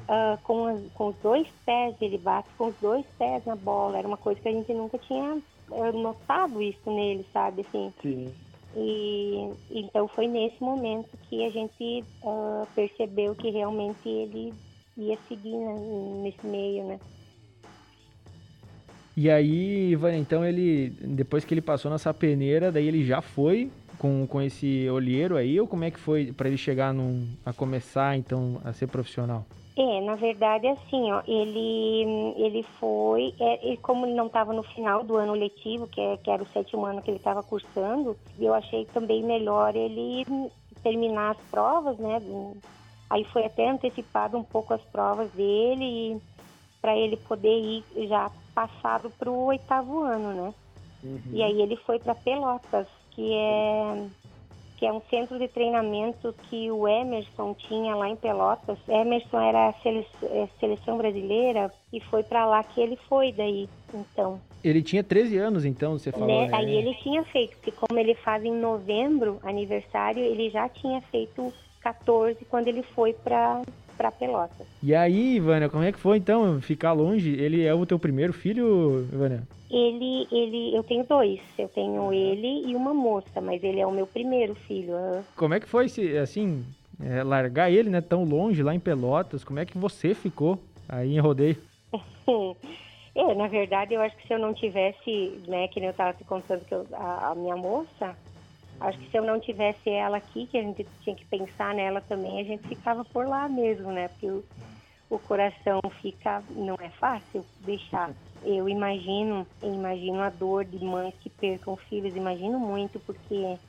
Uh, 0.04 0.38
com, 0.44 0.66
as, 0.66 0.82
com 0.94 1.08
os 1.08 1.16
dois 1.24 1.48
pés, 1.66 1.96
ele 2.02 2.18
bate 2.18 2.50
com 2.58 2.68
os 2.68 2.76
dois 2.82 3.06
pés 3.18 3.46
na 3.46 3.56
bola. 3.56 3.98
Era 3.98 4.08
uma 4.08 4.18
coisa 4.18 4.42
que 4.42 4.50
a 4.50 4.52
gente 4.52 4.74
nunca 4.74 4.98
tinha 4.98 5.42
uh, 5.70 5.92
notado 5.94 6.62
isso 6.62 6.92
nele, 6.92 7.26
sabe? 7.32 7.62
Assim. 7.62 7.94
Sim. 8.02 8.34
E 8.76 9.54
então 9.70 10.10
foi 10.10 10.28
nesse 10.28 10.62
momento 10.62 11.10
que 11.30 11.46
a 11.46 11.50
gente 11.50 12.04
uh, 12.22 12.68
percebeu 12.76 13.34
que 13.34 13.50
realmente 13.50 14.10
ele 14.10 14.54
ia 14.98 15.18
seguir 15.30 15.56
né, 15.56 15.74
nesse 16.24 16.46
meio, 16.46 16.84
né? 16.84 17.00
E 19.16 19.30
aí, 19.30 19.98
então 20.18 20.46
ele, 20.46 20.90
depois 21.02 21.44
que 21.44 21.54
ele 21.54 21.62
passou 21.62 21.92
nessa 21.92 22.14
peneira, 22.14 22.72
daí 22.72 22.88
ele 22.88 23.04
já 23.04 23.22
foi 23.22 23.70
com, 23.98 24.26
com 24.26 24.42
esse 24.42 24.90
olheiro 24.90 25.36
aí, 25.36 25.60
ou 25.60 25.68
como 25.68 25.84
é 25.84 25.92
que 25.92 26.00
foi 26.00 26.32
para 26.32 26.48
ele 26.48 26.58
chegar 26.58 26.94
num, 26.94 27.28
a 27.46 27.52
começar, 27.54 28.18
então, 28.18 28.62
a 28.64 28.74
ser 28.74 28.88
profissional? 28.88 29.46
É, 29.78 30.02
na 30.02 30.16
verdade, 30.16 30.68
assim, 30.68 31.12
ó, 31.12 31.22
ele, 31.28 32.34
ele 32.38 32.64
foi, 32.80 33.34
é, 33.40 33.78
como 33.82 34.06
ele 34.06 34.16
não 34.16 34.28
estava 34.28 34.54
no 34.54 34.64
final 34.64 35.04
do 35.04 35.16
ano 35.16 35.34
letivo, 35.34 35.88
que, 35.88 36.02
é, 36.02 36.18
que 36.18 36.30
era 36.30 36.44
o 36.44 36.48
sétimo 36.48 36.86
ano 36.86 37.02
que 37.02 37.10
ele 37.10 37.18
estava 37.18 37.44
cursando, 37.44 38.18
eu 38.40 38.54
achei 38.54 38.86
também 38.86 39.24
melhor 39.24 39.76
ele 39.76 40.26
terminar 40.84 41.32
as 41.32 41.38
provas, 41.50 41.98
né? 42.00 42.22
Aí 43.10 43.24
foi 43.26 43.46
até 43.46 43.70
antecipado 43.70 44.38
um 44.38 44.44
pouco 44.44 44.74
as 44.74 44.82
provas 44.84 45.30
dele 45.32 46.22
para 46.82 46.98
ele 46.98 47.16
poder 47.16 47.58
ir 47.60 47.84
já 48.08 48.32
passado 48.56 49.12
para 49.18 49.30
o 49.30 49.46
oitavo 49.46 50.02
ano, 50.02 50.34
né? 50.34 50.54
Uhum. 51.04 51.22
E 51.32 51.44
aí 51.44 51.62
ele 51.62 51.76
foi 51.78 52.00
para 52.00 52.16
Pelotas, 52.16 52.88
que 53.12 53.34
é 53.34 54.08
que 54.82 54.88
é 54.88 54.92
um 54.92 55.02
centro 55.12 55.38
de 55.38 55.48
treinamento 55.48 56.34
que 56.50 56.72
o 56.72 56.88
Emerson 56.88 57.54
tinha 57.54 57.94
lá 57.96 58.10
em 58.10 58.16
Pelotas. 58.16 58.80
Emerson 58.90 59.40
era 59.40 59.68
a 59.68 59.74
é, 60.24 60.50
seleção 60.60 60.98
brasileira 60.98 61.72
e 61.94 62.00
foi 62.00 62.24
para 62.24 62.48
lá 62.48 62.64
que 62.64 62.82
ele 62.82 62.98
foi 63.08 63.32
daí, 63.32 63.70
então. 63.94 64.42
Ele 64.64 64.82
tinha 64.82 65.04
13 65.04 65.38
anos, 65.38 65.66
então, 65.66 66.00
você 66.00 66.12
falou. 66.12 66.28
Né? 66.28 66.48
né? 66.48 66.58
Aí 66.58 66.76
ele 66.76 66.96
tinha 66.96 67.24
feito, 67.26 67.58
porque 67.58 67.72
como 67.72 68.00
ele 68.00 68.16
faz 68.16 68.44
em 68.44 68.54
novembro 68.54 69.40
aniversário, 69.44 70.24
ele 70.24 70.50
já 70.50 70.68
tinha 70.68 71.00
feito 71.12 71.54
14 71.82 72.44
quando 72.46 72.68
ele 72.68 72.82
foi 72.82 73.14
para 73.14 73.62
para 74.02 74.12
Pelotas. 74.12 74.66
E 74.82 74.96
aí, 74.96 75.36
Ivana, 75.36 75.70
como 75.70 75.84
é 75.84 75.92
que 75.92 76.00
foi 76.00 76.18
então 76.18 76.60
ficar 76.60 76.92
longe? 76.92 77.30
Ele 77.30 77.64
é 77.64 77.72
o 77.72 77.86
teu 77.86 78.00
primeiro 78.00 78.34
filho, 78.34 79.08
Ivana? 79.14 79.48
Ele, 79.70 80.28
ele, 80.32 80.76
eu 80.76 80.84
tenho 80.84 81.06
dois. 81.06 81.40
Eu 81.56 81.70
tenho 81.70 82.12
ele 82.12 82.68
e 82.68 82.76
uma 82.76 82.96
moça, 82.96 83.40
mas 83.40 83.64
ele 83.64 83.80
é 83.80 83.86
o 83.86 83.92
meu 83.92 84.08
primeiro 84.08 84.56
filho. 84.56 84.96
Como 85.36 85.54
é 85.54 85.60
que 85.60 85.70
foi, 85.70 85.86
assim, 86.18 86.66
é, 87.00 87.22
largar 87.24 87.72
ele, 87.72 87.92
né, 87.92 88.02
tão 88.02 88.24
longe 88.24 88.64
lá 88.64 88.74
em 88.74 88.80
Pelotas? 88.80 89.44
Como 89.44 89.60
é 89.60 89.66
que 89.66 89.78
você 89.78 90.16
ficou 90.16 90.58
aí 90.90 91.16
em 91.16 91.20
rodeio? 91.20 91.58
é, 93.14 93.36
na 93.36 93.48
verdade, 93.48 93.94
eu 93.94 94.02
acho 94.02 94.18
que 94.18 94.28
se 94.28 94.34
eu 94.34 94.40
não 94.40 94.52
tivesse, 94.52 95.44
né, 95.48 95.68
que 95.68 95.80
nem 95.80 95.90
eu 95.90 95.92
estava 95.92 96.14
te 96.14 96.24
contando 96.24 96.66
que 96.66 96.74
eu, 96.74 96.88
a, 96.94 97.30
a 97.30 97.36
minha 97.36 97.56
moça, 97.56 98.16
Acho 98.82 98.98
que 98.98 99.12
se 99.12 99.18
eu 99.18 99.24
não 99.24 99.40
tivesse 99.40 99.90
ela 99.90 100.18
aqui, 100.18 100.48
que 100.48 100.58
a 100.58 100.62
gente 100.64 100.84
tinha 101.02 101.16
que 101.16 101.26
pensar 101.26 101.74
nela 101.76 102.02
também, 102.02 102.42
a 102.42 102.44
gente 102.44 102.68
ficava 102.68 103.06
por 103.06 103.28
lá 103.28 103.48
mesmo, 103.48 103.92
né? 103.92 104.08
Porque 104.08 104.30
o, 104.30 104.44
o 105.10 105.20
coração 105.20 105.80
fica, 106.02 106.44
não 106.50 106.76
é 106.80 106.90
fácil 106.92 107.46
deixar. 107.60 108.12
Eu 108.44 108.68
imagino, 108.68 109.46
imagino 109.62 110.20
a 110.22 110.32
dor 110.32 110.66
de 110.66 110.84
mães 110.84 111.14
que 111.20 111.30
percam 111.30 111.78
filhos, 111.78 112.16
imagino 112.16 112.60
muito, 112.60 113.00
porque 113.02 113.60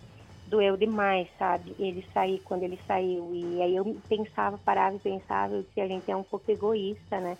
doeu 0.46 0.78
demais, 0.78 1.28
sabe? 1.38 1.76
Ele 1.78 2.06
sair 2.14 2.38
quando 2.40 2.62
ele 2.62 2.80
saiu. 2.86 3.34
E 3.34 3.60
aí 3.60 3.76
eu 3.76 3.84
pensava, 4.08 4.56
parava 4.56 4.96
e 4.96 5.00
pensava, 5.00 5.62
se 5.74 5.80
a 5.80 5.86
gente 5.86 6.10
é 6.10 6.16
um 6.16 6.24
pouco 6.24 6.50
egoísta, 6.50 7.20
né? 7.20 7.36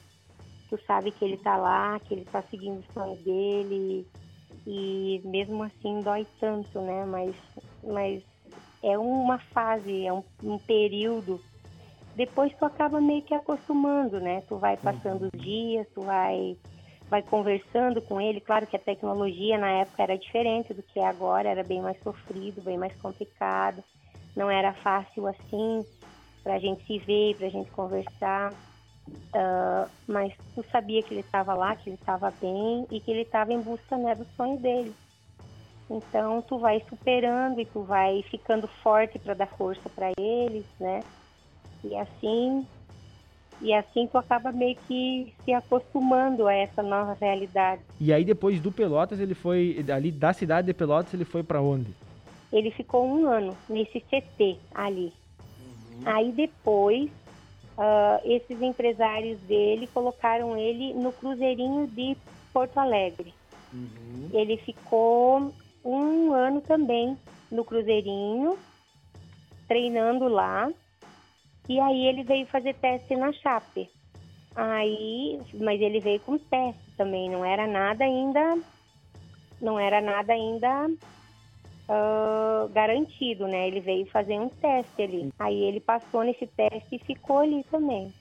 Tu 0.69 0.79
sabe 0.87 1.11
que 1.13 1.25
ele 1.25 1.39
tá 1.39 1.57
lá, 1.57 1.99
que 2.01 2.13
ele 2.13 2.27
tá 2.27 2.43
seguindo 2.51 2.81
o 2.81 2.93
sonho 2.93 3.17
dele, 3.23 4.07
mesmo 4.67 5.63
assim 5.63 6.03
dói 6.03 6.27
tanto, 6.41 6.81
né? 6.81 7.05
Mas, 7.05 7.37
mas 7.83 8.23
é 8.83 8.99
uma 8.99 9.39
fase, 9.53 10.07
é 10.07 10.13
um, 10.13 10.23
um 10.43 10.59
período. 10.59 11.41
Depois 12.15 12.55
tu 12.57 12.65
acaba 12.65 13.01
meio 13.01 13.23
que 13.23 13.35
acostumando, 13.35 14.21
né? 14.21 14.43
Tu 14.43 14.59
vai 14.59 14.77
passando 14.77 15.29
os 15.33 15.43
dias, 15.43 15.87
tu 15.95 16.03
vai 16.03 16.57
vai 17.13 17.23
conversando 17.23 18.01
com 18.01 18.19
ele. 18.19 18.41
Claro 18.41 18.67
que 18.67 18.75
a 18.75 18.79
tecnologia 18.79 19.59
na 19.59 19.71
época 19.81 20.03
era 20.03 20.17
diferente 20.17 20.73
do 20.73 20.83
que 20.83 20.99
é 20.99 21.07
agora, 21.07 21.51
era 21.51 21.63
bem 21.63 21.83
mais 21.83 22.03
sofrido, 22.03 22.63
bem 22.63 22.79
mais 22.79 22.95
complicado. 23.03 23.85
Não 24.35 24.51
era 24.51 24.73
fácil 24.83 25.27
assim 25.27 25.85
para 26.43 26.55
a 26.55 26.59
gente 26.59 26.83
se 26.87 26.99
ver, 27.01 27.37
para 27.37 27.49
a 27.49 27.51
gente 27.51 27.71
conversar. 27.71 28.55
Uh, 29.35 29.91
mas 30.07 30.33
tu 30.55 30.65
sabia 30.71 31.03
que 31.03 31.15
ele 31.15 31.21
estava 31.21 31.55
lá, 31.55 31.75
que 31.77 31.89
ele 31.89 31.97
estava 31.97 32.31
bem 32.31 32.87
e 32.91 33.01
que 33.01 33.11
ele 33.11 33.23
estava 33.23 33.53
em 33.53 33.61
busca 33.61 33.97
né, 33.97 34.15
do 34.15 34.27
sonho 34.37 34.59
dele. 34.59 34.95
Então 35.91 36.43
tu 36.43 36.59
vai 36.59 36.83
superando 36.89 37.61
e 37.61 37.67
tu 37.67 37.83
vai 37.83 38.23
ficando 38.31 38.67
forte 38.83 39.19
para 39.19 39.35
dar 39.35 39.49
força 39.49 39.89
para 39.91 40.11
eles, 40.19 40.65
né? 40.81 41.01
E 41.85 41.97
assim 41.97 42.67
e 43.61 43.73
assim 43.73 44.09
tu 44.09 44.19
acaba 44.19 44.51
meio 44.51 44.77
que 44.89 45.33
se 45.45 45.53
acostumando 45.53 46.49
a 46.49 46.55
essa 46.55 46.83
nova 46.83 47.17
realidade. 47.21 47.83
E 48.01 48.13
aí 48.13 48.25
depois 48.25 48.61
do 48.61 48.73
Pelotas 48.73 49.21
ele 49.21 49.35
foi 49.35 49.85
ali 49.95 50.11
da 50.11 50.33
cidade 50.33 50.67
de 50.67 50.75
Pelotas 50.75 51.15
ele 51.15 51.25
foi 51.25 51.43
para 51.43 51.61
onde? 51.61 51.95
Ele 52.53 52.71
ficou 52.71 53.07
um 53.07 53.27
ano 53.27 53.57
nesse 53.69 54.01
CT 54.01 54.59
ali. 54.75 55.13
Uhum. 55.59 56.03
Aí 56.05 56.33
depois 56.33 57.11
uh, 57.83 58.21
esses 58.25 58.63
empresários 58.63 59.39
dele 59.41 59.89
colocaram 59.89 60.57
ele 60.57 60.95
no 60.95 61.13
cruzeirinho 61.13 61.87
de 61.89 62.17
Porto 62.53 62.79
Alegre. 62.79 63.35
Uhum. 63.73 64.31
Ele 64.33 64.57
ficou 64.59 65.53
um 65.85 66.33
ano 66.33 66.61
também 66.61 67.19
no 67.51 67.65
cruzeirinho 67.65 68.57
treinando 69.67 70.29
lá 70.29 70.71
e 71.69 71.81
aí 71.81 72.07
ele 72.07 72.23
veio 72.23 72.47
fazer 72.47 72.75
teste 72.75 73.17
na 73.17 73.33
Chape. 73.33 73.91
Aí, 74.55 75.41
mas 75.55 75.81
ele 75.81 75.99
veio 75.99 76.21
com 76.21 76.37
teste 76.37 76.83
também, 76.97 77.31
não 77.31 77.43
era 77.43 77.67
nada 77.67 78.05
ainda, 78.05 78.59
não 79.61 79.81
era 79.81 80.01
nada 80.01 80.35
ainda 80.35 80.91
uh, 81.93 82.69
garantido, 82.71 83.47
né? 83.47 83.69
Ele 83.69 83.81
veio 83.81 84.07
fazer 84.07 84.39
um 84.39 84.49
teste 84.49 85.03
ali. 85.03 85.33
Aí 85.39 85.63
ele 85.63 85.81
passou 85.81 86.25
nesse 86.25 86.47
teste 86.47 86.97
e 86.97 86.99
ficou 86.99 87.39
ali 87.39 87.65
também. 87.71 88.13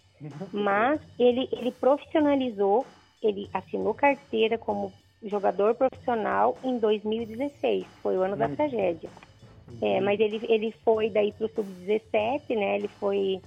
Mas 0.53 0.99
ele, 1.17 1.49
ele 1.51 1.71
profissionalizou, 1.71 2.85
ele 3.23 3.49
assinou 3.53 3.93
carteira 3.93 4.57
como 4.57 4.93
jogador 5.23 5.73
profissional 5.75 6.57
em 6.63 6.77
2016, 6.77 7.85
foi 8.01 8.17
o 8.17 8.21
ano 8.21 8.35
da 8.35 8.47
hum. 8.47 8.55
tragédia. 8.55 9.09
É, 9.81 10.01
mas 10.01 10.19
ele, 10.19 10.41
ele 10.49 10.73
foi 10.83 11.09
daí 11.09 11.31
para 11.31 11.45
o 11.45 11.49
sub-17, 11.49 12.55
né? 12.55 12.75
Ele 12.75 12.87
foi 12.87 13.41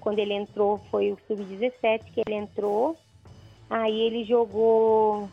quando 0.00 0.18
ele 0.18 0.34
entrou 0.34 0.78
foi 0.90 1.12
o 1.12 1.18
sub-17 1.26 2.02
que 2.12 2.22
ele 2.26 2.34
entrou. 2.34 2.96
Aí 3.70 4.00
ele 4.00 4.24
jogou 4.24 5.28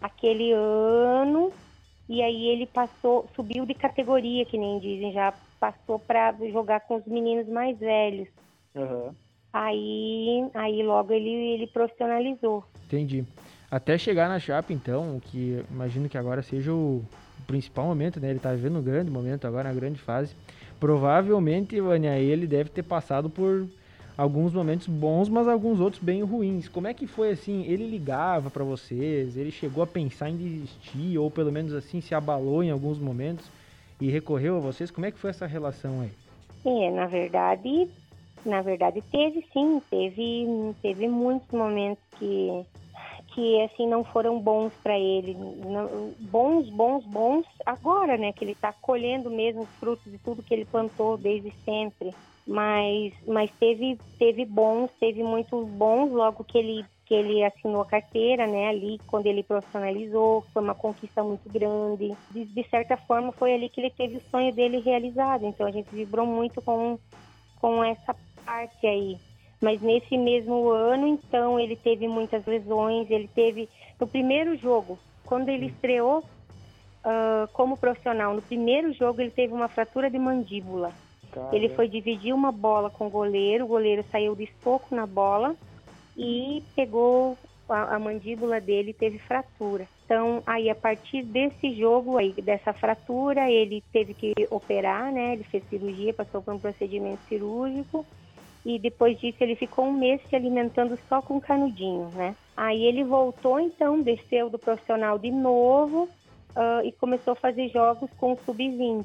aquele 0.00 0.52
ano 0.52 1.52
e 2.08 2.22
aí 2.22 2.48
ele 2.48 2.66
passou, 2.66 3.28
subiu 3.34 3.66
de 3.66 3.74
categoria, 3.74 4.44
que 4.44 4.56
nem 4.56 4.78
dizem, 4.78 5.12
já 5.12 5.34
passou 5.58 5.98
para 5.98 6.34
jogar 6.52 6.80
com 6.80 6.96
os 6.96 7.06
meninos 7.06 7.48
mais 7.48 7.76
velhos. 7.78 8.28
Uhum. 8.74 9.12
Aí, 9.52 10.48
aí 10.54 10.82
logo 10.82 11.12
ele, 11.12 11.30
ele 11.30 11.66
profissionalizou. 11.66 12.64
Entendi. 12.84 13.24
Até 13.70 13.98
chegar 13.98 14.28
na 14.28 14.38
Chape, 14.38 14.72
então, 14.72 15.18
que 15.20 15.64
imagino 15.70 16.08
que 16.08 16.16
agora 16.16 16.42
seja 16.42 16.72
o 16.72 17.02
principal 17.46 17.86
momento, 17.86 18.20
né? 18.20 18.30
Ele 18.30 18.38
tá 18.38 18.52
vivendo 18.52 18.78
um 18.78 18.82
grande 18.82 19.10
momento 19.10 19.46
agora, 19.46 19.68
na 19.68 19.74
grande 19.74 19.98
fase. 19.98 20.36
Provavelmente, 20.78 21.80
Vânia, 21.80 22.18
ele 22.18 22.46
deve 22.46 22.70
ter 22.70 22.82
passado 22.82 23.28
por 23.28 23.66
alguns 24.16 24.52
momentos 24.52 24.86
bons, 24.86 25.28
mas 25.28 25.46
alguns 25.46 25.78
outros 25.78 26.02
bem 26.02 26.22
ruins. 26.22 26.68
Como 26.68 26.86
é 26.86 26.94
que 26.94 27.06
foi 27.06 27.30
assim? 27.30 27.64
Ele 27.66 27.86
ligava 27.86 28.48
para 28.50 28.64
vocês? 28.64 29.36
Ele 29.36 29.50
chegou 29.50 29.82
a 29.82 29.86
pensar 29.86 30.30
em 30.30 30.36
desistir 30.36 31.18
ou 31.18 31.30
pelo 31.30 31.52
menos 31.52 31.74
assim 31.74 32.00
se 32.00 32.14
abalou 32.14 32.62
em 32.62 32.70
alguns 32.70 32.98
momentos 32.98 33.44
e 34.00 34.10
recorreu 34.10 34.56
a 34.56 34.60
vocês? 34.60 34.90
Como 34.90 35.06
é 35.06 35.10
que 35.10 35.18
foi 35.18 35.30
essa 35.30 35.46
relação 35.46 36.00
aí? 36.00 36.10
É, 36.64 36.90
na 36.90 37.06
verdade, 37.06 37.88
na 38.44 38.62
verdade 38.62 39.02
teve 39.12 39.44
sim, 39.52 39.80
teve 39.90 40.74
teve 40.82 41.08
muitos 41.08 41.50
momentos 41.50 42.02
que 42.18 42.64
que 43.34 43.62
assim 43.62 43.86
não 43.86 44.02
foram 44.02 44.40
bons 44.40 44.72
para 44.82 44.98
ele, 44.98 45.36
bons, 46.20 46.70
bons, 46.70 47.04
bons 47.04 47.44
agora, 47.66 48.16
né, 48.16 48.32
que 48.32 48.42
ele 48.42 48.52
está 48.52 48.72
colhendo 48.72 49.30
mesmo 49.30 49.62
os 49.62 49.68
frutos 49.78 50.10
de 50.10 50.16
tudo 50.18 50.42
que 50.42 50.54
ele 50.54 50.64
plantou 50.64 51.18
desde 51.18 51.52
sempre. 51.62 52.14
Mas, 52.46 53.12
mas 53.26 53.50
teve, 53.58 53.98
teve 54.18 54.44
bons, 54.44 54.90
teve 55.00 55.22
muitos 55.22 55.66
bons 55.68 56.12
logo 56.12 56.44
que 56.44 56.58
ele 56.58 56.84
que 57.04 57.14
ele 57.14 57.44
assinou 57.44 57.82
a 57.82 57.86
carteira, 57.86 58.48
né, 58.48 58.66
ali 58.66 59.00
quando 59.06 59.26
ele 59.26 59.44
profissionalizou, 59.44 60.44
foi 60.52 60.60
uma 60.60 60.74
conquista 60.74 61.22
muito 61.22 61.48
grande. 61.48 62.16
De, 62.32 62.44
de, 62.44 62.68
certa 62.68 62.96
forma 62.96 63.30
foi 63.30 63.54
ali 63.54 63.68
que 63.68 63.80
ele 63.80 63.90
teve 63.90 64.16
o 64.16 64.22
sonho 64.28 64.52
dele 64.52 64.80
realizado. 64.80 65.46
Então 65.46 65.68
a 65.68 65.70
gente 65.70 65.88
vibrou 65.94 66.26
muito 66.26 66.60
com 66.60 66.98
com 67.60 67.82
essa 67.82 68.14
parte 68.44 68.86
aí. 68.86 69.18
Mas 69.60 69.80
nesse 69.80 70.16
mesmo 70.16 70.68
ano, 70.70 71.06
então, 71.06 71.58
ele 71.58 71.76
teve 71.76 72.06
muitas 72.06 72.44
lesões. 72.46 73.10
Ele 73.10 73.28
teve, 73.34 73.68
no 73.98 74.06
primeiro 74.06 74.56
jogo, 74.56 74.98
quando 75.24 75.48
ele 75.48 75.66
estreou 75.66 76.18
uh, 76.18 77.48
como 77.52 77.76
profissional, 77.76 78.34
no 78.34 78.42
primeiro 78.42 78.92
jogo 78.92 79.20
ele 79.20 79.30
teve 79.30 79.52
uma 79.52 79.68
fratura 79.68 80.10
de 80.10 80.18
mandíbula. 80.18 80.92
Ele 81.52 81.68
foi 81.68 81.88
dividir 81.88 82.34
uma 82.34 82.52
bola 82.52 82.90
com 82.90 83.06
o 83.06 83.10
goleiro, 83.10 83.64
o 83.64 83.68
goleiro 83.68 84.04
saiu 84.10 84.34
de 84.34 84.48
soco 84.62 84.94
na 84.94 85.06
bola 85.06 85.54
e 86.16 86.62
pegou 86.74 87.36
a, 87.68 87.96
a 87.96 87.98
mandíbula 87.98 88.60
dele 88.60 88.92
teve 88.92 89.18
fratura. 89.18 89.86
Então, 90.04 90.42
aí 90.46 90.70
a 90.70 90.74
partir 90.74 91.22
desse 91.22 91.74
jogo 91.74 92.16
aí, 92.16 92.32
dessa 92.32 92.72
fratura, 92.72 93.50
ele 93.50 93.82
teve 93.92 94.14
que 94.14 94.32
operar, 94.50 95.12
né? 95.12 95.32
Ele 95.32 95.44
fez 95.44 95.64
cirurgia, 95.68 96.14
passou 96.14 96.40
por 96.40 96.54
um 96.54 96.58
procedimento 96.58 97.20
cirúrgico 97.28 98.06
e 98.64 98.78
depois 98.78 99.18
disso 99.18 99.38
ele 99.40 99.56
ficou 99.56 99.86
um 99.86 99.92
mês 99.92 100.20
se 100.28 100.36
alimentando 100.36 100.98
só 101.08 101.20
com 101.20 101.40
canudinho, 101.40 102.08
né? 102.14 102.36
Aí 102.56 102.84
ele 102.84 103.04
voltou 103.04 103.60
então, 103.60 104.00
desceu 104.00 104.48
do 104.48 104.58
profissional 104.58 105.18
de 105.18 105.30
novo 105.30 106.08
uh, 106.56 106.84
e 106.84 106.92
começou 106.92 107.32
a 107.32 107.36
fazer 107.36 107.68
jogos 107.68 108.10
com 108.18 108.32
o 108.32 108.38
sub-20. 108.44 109.04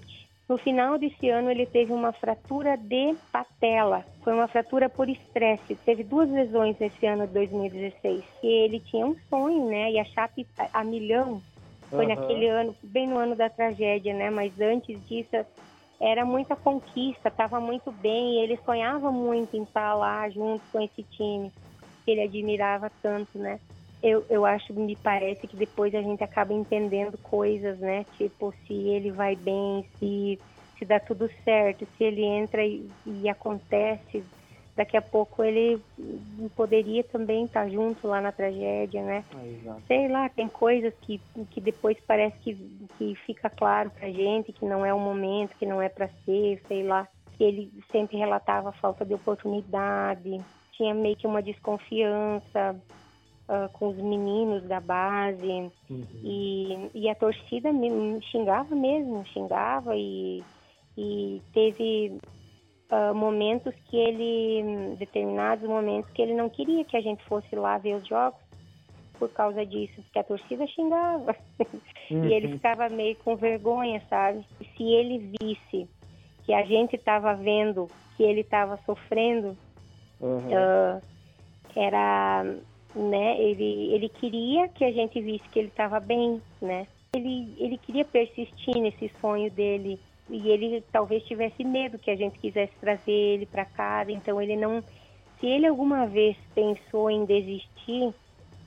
No 0.52 0.58
final 0.58 0.98
desse 0.98 1.30
ano 1.30 1.50
ele 1.50 1.66
teve 1.66 1.94
uma 1.94 2.12
fratura 2.12 2.76
de 2.76 3.16
patela, 3.32 4.04
foi 4.22 4.34
uma 4.34 4.50
fratura 4.50 4.90
por 4.90 5.08
estresse. 5.08 5.76
Teve 5.86 6.04
duas 6.04 6.30
lesões 6.30 6.78
nesse 6.78 7.06
ano 7.06 7.26
de 7.26 7.32
2016. 7.32 8.22
E 8.44 8.48
ele 8.48 8.82
tinha 8.82 9.08
um 9.08 9.16
sonho, 9.30 9.70
né? 9.70 9.94
E 9.94 9.98
a 9.98 10.04
Chape 10.04 10.46
a 10.74 10.84
milhão 10.84 11.42
foi 11.90 12.06
uhum. 12.06 12.10
naquele 12.10 12.50
ano, 12.50 12.76
bem 12.84 13.08
no 13.08 13.18
ano 13.18 13.34
da 13.34 13.50
tragédia, 13.50 14.14
né? 14.14 14.30
Mas 14.30 14.60
antes 14.60 15.00
disso 15.08 15.38
era 16.02 16.26
muita 16.26 16.54
conquista, 16.54 17.30
estava 17.30 17.62
muito 17.62 17.90
bem 17.90 18.34
e 18.34 18.44
ele 18.44 18.60
sonhava 18.66 19.10
muito 19.10 19.56
em 19.56 19.64
estar 19.64 19.94
lá 19.94 20.30
junto 20.30 20.62
com 20.70 20.82
esse 20.82 21.02
time 21.04 21.50
que 22.04 22.12
ele 22.12 22.24
admirava 22.24 22.92
tanto, 23.02 23.38
né? 23.38 23.58
Eu, 24.04 24.26
eu 24.30 24.46
acho, 24.46 24.74
me 24.74 24.96
parece 24.96 25.48
que 25.48 25.56
depois 25.56 25.94
a 25.94 26.02
gente 26.02 26.24
acaba 26.24 26.54
entendendo 26.54 27.18
coisas, 27.20 27.78
né? 27.80 28.04
Tipo, 28.18 28.54
se 28.66 28.74
ele 28.74 29.12
vai 29.12 29.36
bem, 29.36 29.86
se, 30.00 30.40
se 30.78 30.86
dá 30.86 31.00
tudo 31.00 31.30
certo, 31.44 31.88
se 31.98 32.04
ele 32.04 32.24
entra 32.24 32.66
e, 32.66 32.90
e 33.06 33.30
acontece 33.30 34.24
daqui 34.76 34.98
a 34.98 35.02
pouco 35.02 35.44
ele 35.44 35.82
poderia 36.56 37.04
também 37.04 37.46
estar 37.46 37.70
junto 37.70 38.08
lá 38.08 38.22
na 38.22 38.32
tragédia, 38.32 39.04
né? 39.04 39.24
Ah, 39.34 39.78
sei 39.88 40.08
lá, 40.08 40.30
tem 40.30 40.48
coisas 40.48 40.94
que, 41.02 41.22
que 41.52 41.62
depois 41.62 41.98
parece 42.08 42.38
que, 42.40 42.56
que 42.98 43.16
fica 43.26 43.50
claro 43.50 43.92
pra 43.92 44.10
gente 44.10 44.54
que 44.54 44.66
não 44.66 44.86
é 44.86 44.94
o 44.94 45.00
momento, 45.00 45.56
que 45.58 45.66
não 45.66 45.82
é 45.82 45.90
para 45.90 46.10
ser, 46.26 46.62
sei 46.68 46.84
lá. 46.84 47.08
Que 47.38 47.44
ele 47.44 47.72
sempre 47.92 48.18
relatava 48.18 48.70
a 48.70 48.74
falta 48.74 49.06
de 49.06 49.14
oportunidade, 49.14 50.38
tinha 50.74 50.94
meio 50.94 51.16
que 51.16 51.28
uma 51.28 51.42
desconfiança 51.42 52.80
uh, 53.47 53.69
com 53.73 53.89
os 53.89 53.97
meninos 53.97 54.63
da 54.63 54.80
base. 54.80 55.71
Uhum. 55.89 56.06
E, 56.23 56.89
e 56.93 57.10
a 57.10 57.15
torcida 57.15 57.71
me 57.71 58.21
xingava 58.23 58.75
mesmo, 58.75 59.25
xingava 59.27 59.95
e, 59.95 60.43
e 60.97 61.41
teve 61.54 62.19
uh, 62.91 63.15
momentos 63.15 63.73
que 63.89 63.97
ele, 63.97 64.95
determinados 64.97 65.67
momentos 65.67 66.12
que 66.12 66.21
ele 66.21 66.34
não 66.34 66.49
queria 66.49 66.84
que 66.84 66.97
a 66.97 67.01
gente 67.01 67.23
fosse 67.25 67.56
lá 67.56 67.77
ver 67.77 67.95
os 67.95 68.08
jogos 68.08 68.39
por 69.17 69.30
causa 69.30 69.63
disso, 69.63 70.01
porque 70.01 70.17
a 70.17 70.23
torcida 70.23 70.65
xingava 70.65 71.36
uhum. 72.10 72.25
e 72.25 72.34
ele 72.34 72.47
uhum. 72.47 72.54
ficava 72.54 72.89
meio 72.89 73.15
com 73.17 73.36
vergonha, 73.36 74.01
sabe? 74.10 74.43
E 74.60 74.65
se 74.65 74.84
ele 74.84 75.32
visse 75.39 75.88
que 76.43 76.54
a 76.54 76.63
gente 76.63 76.95
estava 76.95 77.36
vendo 77.36 77.88
que 78.17 78.23
ele 78.23 78.41
estava 78.41 78.77
sofrendo, 78.86 79.56
uhum. 80.19 80.39
uh, 80.39 81.01
era, 81.75 82.45
né? 82.95 83.39
Ele 83.39 83.93
ele 83.93 84.10
queria 84.10 84.67
que 84.67 84.84
a 84.84 84.91
gente 84.91 85.21
visse 85.21 85.47
que 85.49 85.60
ele 85.60 85.67
estava 85.69 85.99
bem, 85.99 86.41
né? 86.62 86.88
Ele 87.13 87.54
ele 87.58 87.77
queria 87.77 88.06
persistir 88.06 88.75
nesse 88.75 89.12
sonho 89.19 89.49
dele 89.51 89.99
e 90.30 90.49
ele 90.49 90.84
talvez 90.91 91.23
tivesse 91.23 91.63
medo 91.63 91.99
que 91.99 92.10
a 92.10 92.15
gente 92.15 92.39
quisesse 92.39 92.73
trazer 92.80 93.12
ele 93.12 93.45
para 93.45 93.65
casa, 93.65 94.12
então 94.12 94.41
ele 94.41 94.56
não 94.56 94.84
se 95.39 95.47
ele 95.47 95.65
alguma 95.65 96.06
vez 96.06 96.38
pensou 96.54 97.10
em 97.10 97.25
desistir, 97.25 98.13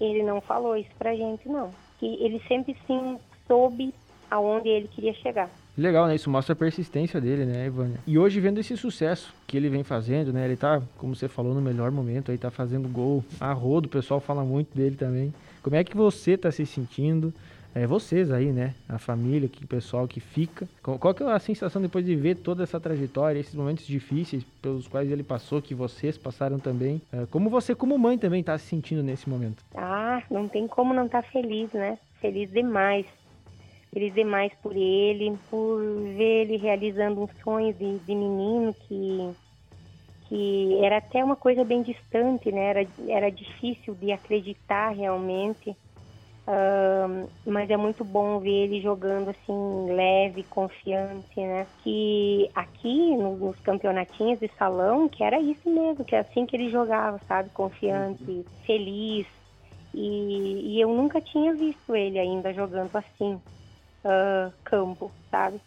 ele 0.00 0.22
não 0.24 0.40
falou 0.40 0.76
isso 0.76 0.90
pra 0.98 1.14
gente 1.14 1.48
não. 1.48 1.70
Que 1.98 2.06
ele 2.22 2.42
sempre 2.48 2.76
sim 2.86 3.18
soube 3.46 3.94
aonde 4.30 4.68
ele 4.68 4.88
queria 4.88 5.14
chegar. 5.14 5.50
Legal, 5.76 6.06
né? 6.06 6.14
Isso 6.14 6.30
mostra 6.30 6.52
a 6.52 6.56
persistência 6.56 7.20
dele, 7.20 7.44
né, 7.44 7.66
Ivânia? 7.66 7.98
E 8.06 8.16
hoje, 8.16 8.38
vendo 8.38 8.60
esse 8.60 8.76
sucesso 8.76 9.34
que 9.46 9.56
ele 9.56 9.68
vem 9.68 9.82
fazendo, 9.82 10.32
né? 10.32 10.44
Ele 10.44 10.56
tá, 10.56 10.80
como 10.96 11.16
você 11.16 11.26
falou, 11.26 11.52
no 11.52 11.60
melhor 11.60 11.90
momento, 11.90 12.30
aí 12.30 12.38
tá 12.38 12.50
fazendo 12.50 12.88
gol 12.88 13.24
a 13.40 13.52
rodo, 13.52 13.86
o 13.86 13.90
pessoal 13.90 14.20
fala 14.20 14.44
muito 14.44 14.76
dele 14.76 14.94
também. 14.94 15.34
Como 15.62 15.74
é 15.74 15.82
que 15.82 15.96
você 15.96 16.36
tá 16.36 16.50
se 16.52 16.64
sentindo? 16.64 17.34
É, 17.74 17.88
vocês 17.88 18.30
aí, 18.30 18.52
né? 18.52 18.72
A 18.88 18.98
família, 18.98 19.48
que, 19.48 19.64
o 19.64 19.66
pessoal 19.66 20.06
que 20.06 20.20
fica. 20.20 20.68
Qual 20.80 21.12
que 21.12 21.24
é 21.24 21.26
a 21.26 21.38
sensação 21.40 21.82
depois 21.82 22.06
de 22.06 22.14
ver 22.14 22.36
toda 22.36 22.62
essa 22.62 22.78
trajetória, 22.78 23.40
esses 23.40 23.54
momentos 23.54 23.84
difíceis 23.84 24.44
pelos 24.62 24.86
quais 24.86 25.10
ele 25.10 25.24
passou, 25.24 25.60
que 25.60 25.74
vocês 25.74 26.16
passaram 26.16 26.60
também? 26.60 27.02
É, 27.12 27.26
como 27.26 27.50
você, 27.50 27.74
como 27.74 27.98
mãe, 27.98 28.16
também 28.16 28.44
tá 28.44 28.56
se 28.56 28.66
sentindo 28.66 29.02
nesse 29.02 29.28
momento? 29.28 29.64
Ah, 29.74 30.22
não 30.30 30.46
tem 30.46 30.68
como 30.68 30.94
não 30.94 31.06
estar 31.06 31.22
tá 31.22 31.28
feliz, 31.28 31.72
né? 31.72 31.98
Feliz 32.20 32.48
demais 32.52 33.06
feliz 33.94 34.12
demais 34.12 34.52
por 34.60 34.76
ele, 34.76 35.38
por 35.48 35.80
ver 35.80 36.42
ele 36.42 36.56
realizando 36.56 37.22
um 37.22 37.28
sonho 37.44 37.72
de, 37.72 37.98
de 38.00 38.14
menino 38.14 38.74
que, 38.74 39.30
que 40.28 40.84
era 40.84 40.96
até 40.96 41.22
uma 41.22 41.36
coisa 41.36 41.64
bem 41.64 41.80
distante, 41.80 42.50
né? 42.50 42.70
Era, 42.70 42.86
era 43.06 43.30
difícil 43.30 43.94
de 43.94 44.10
acreditar 44.10 44.90
realmente. 44.90 45.76
Uh, 46.46 47.26
mas 47.46 47.70
é 47.70 47.76
muito 47.76 48.04
bom 48.04 48.38
ver 48.38 48.64
ele 48.64 48.82
jogando 48.82 49.30
assim 49.30 49.94
leve, 49.94 50.42
confiante, 50.42 51.40
né? 51.40 51.66
Que 51.82 52.50
aqui 52.54 53.16
no, 53.16 53.36
nos 53.36 53.58
campeonatinhos 53.60 54.40
de 54.40 54.50
salão, 54.58 55.08
que 55.08 55.22
era 55.22 55.40
isso 55.40 55.70
mesmo, 55.70 56.04
que 56.04 56.16
é 56.16 56.18
assim 56.18 56.44
que 56.44 56.56
ele 56.56 56.68
jogava, 56.68 57.18
sabe? 57.28 57.48
Confiante, 57.50 58.24
uhum. 58.28 58.44
feliz. 58.66 59.26
E, 59.94 60.74
e 60.74 60.80
eu 60.80 60.88
nunca 60.88 61.20
tinha 61.20 61.54
visto 61.54 61.94
ele 61.94 62.18
ainda 62.18 62.52
jogando 62.52 62.94
assim 62.96 63.40
uh, 64.04 64.52
campo, 64.64 65.10
sabe? 65.30 65.60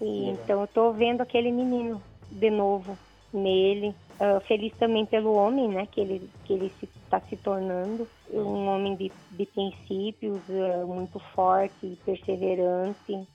E, 0.00 0.30
então 0.30 0.60
eu 0.60 0.66
tô 0.66 0.92
vendo 0.92 1.20
aquele 1.20 1.50
menino 1.50 2.02
de 2.30 2.50
novo 2.50 2.96
nele, 3.32 3.94
uh, 4.20 4.40
feliz 4.46 4.72
também 4.78 5.06
pelo 5.06 5.34
homem, 5.34 5.68
né? 5.68 5.86
Que 5.90 6.00
ele 6.00 6.30
que 6.44 6.52
ele 6.52 6.72
está 7.04 7.20
se, 7.20 7.30
se, 7.30 7.36
tornando 7.36 8.06
um 8.32 8.66
homem 8.68 8.94
de, 8.94 9.10
de 9.32 9.46
princípios, 9.46 10.40
uh, 10.48 10.86
muito 10.86 11.18
forte, 11.34 11.98
perseverante 12.04 13.26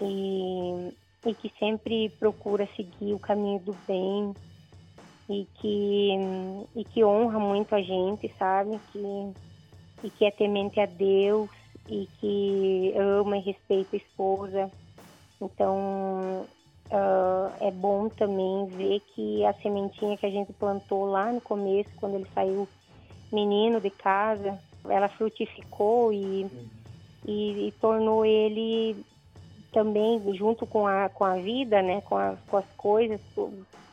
e, 0.00 0.92
e 1.26 1.34
que 1.34 1.52
sempre 1.58 2.08
procura 2.18 2.68
seguir 2.76 3.14
o 3.14 3.18
caminho 3.18 3.60
do 3.60 3.76
bem 3.86 4.34
e 5.28 5.46
que 5.60 6.14
e 6.74 6.84
que 6.84 7.04
honra 7.04 7.38
muito 7.38 7.74
a 7.74 7.82
gente, 7.82 8.32
sabe? 8.38 8.78
Que 8.92 9.32
e 10.04 10.10
que 10.10 10.24
é 10.24 10.30
temente 10.30 10.78
a 10.78 10.86
Deus 10.86 11.50
e 11.88 12.08
que 12.20 12.94
ama 12.96 13.36
e 13.38 13.40
respeita 13.40 13.96
a 13.96 13.98
esposa. 13.98 14.70
Então 15.40 16.46
uh, 16.90 17.52
é 17.60 17.70
bom 17.70 18.08
também 18.08 18.66
ver 18.66 19.00
que 19.14 19.44
a 19.44 19.52
sementinha 19.54 20.16
que 20.16 20.26
a 20.26 20.30
gente 20.30 20.52
plantou 20.52 21.06
lá 21.06 21.32
no 21.32 21.40
começo, 21.40 21.90
quando 21.96 22.16
ele 22.16 22.26
saiu 22.34 22.68
menino 23.32 23.80
de 23.80 23.90
casa, 23.90 24.58
ela 24.88 25.08
frutificou 25.08 26.12
e, 26.12 26.46
e, 27.26 27.68
e 27.68 27.74
tornou 27.80 28.24
ele 28.24 28.96
também 29.72 30.20
junto 30.34 30.66
com 30.66 30.86
a, 30.86 31.08
com 31.08 31.24
a 31.24 31.36
vida, 31.36 31.82
né, 31.82 32.00
com, 32.02 32.16
a, 32.16 32.36
com 32.48 32.56
as 32.56 32.66
coisas. 32.76 33.20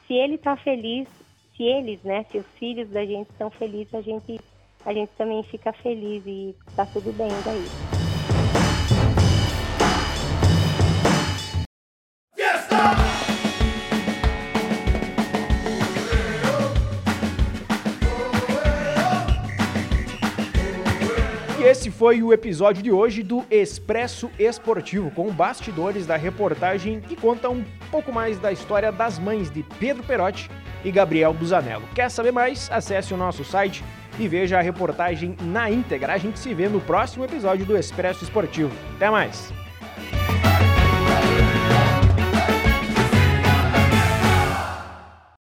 Se 0.08 0.14
ele 0.14 0.36
está 0.36 0.56
feliz, 0.56 1.08
se 1.56 1.64
eles, 1.64 2.02
né, 2.04 2.26
se 2.32 2.38
os 2.38 2.46
filhos 2.58 2.90
da 2.90 3.06
gente 3.06 3.30
estão 3.30 3.50
felizes, 3.50 3.94
a 3.94 4.02
gente 4.02 4.40
a 4.86 4.94
gente 4.94 5.12
também 5.18 5.42
fica 5.44 5.74
feliz 5.74 6.24
e 6.28 6.56
tá 6.76 6.86
tudo 6.86 7.12
bem 7.12 7.30
daí. 7.44 7.66
Esse 21.68 21.90
foi 21.90 22.22
o 22.22 22.32
episódio 22.32 22.84
de 22.84 22.92
hoje 22.92 23.24
do 23.24 23.44
Expresso 23.50 24.30
Esportivo, 24.38 25.10
com 25.10 25.32
bastidores 25.32 26.06
da 26.06 26.16
reportagem 26.16 27.02
que 27.02 27.16
conta 27.16 27.50
um 27.50 27.66
pouco 27.90 28.14
mais 28.14 28.38
da 28.38 28.52
história 28.52 28.92
das 28.92 29.18
mães 29.18 29.50
de 29.50 29.64
Pedro 29.80 30.04
Perotti 30.04 30.48
e 30.84 30.92
Gabriel 30.92 31.34
Busanello. 31.34 31.84
Quer 31.96 32.12
saber 32.12 32.32
mais? 32.32 32.70
Acesse 32.72 33.16
o 33.16 33.18
nosso 33.18 33.44
site 33.44 33.84
e 34.20 34.28
veja 34.28 34.58
a 34.58 34.62
reportagem 34.62 35.36
na 35.42 35.70
íntegra. 35.70 36.14
A 36.14 36.18
gente 36.18 36.40
se 36.40 36.54
vê 36.54 36.68
no 36.68 36.82
próximo 36.82 37.26
episódio 37.26 37.66
do 37.66 37.78
Expresso 37.78 38.24
Esportivo. 38.24 38.72
Até 38.96 39.10
mais! 39.10 39.65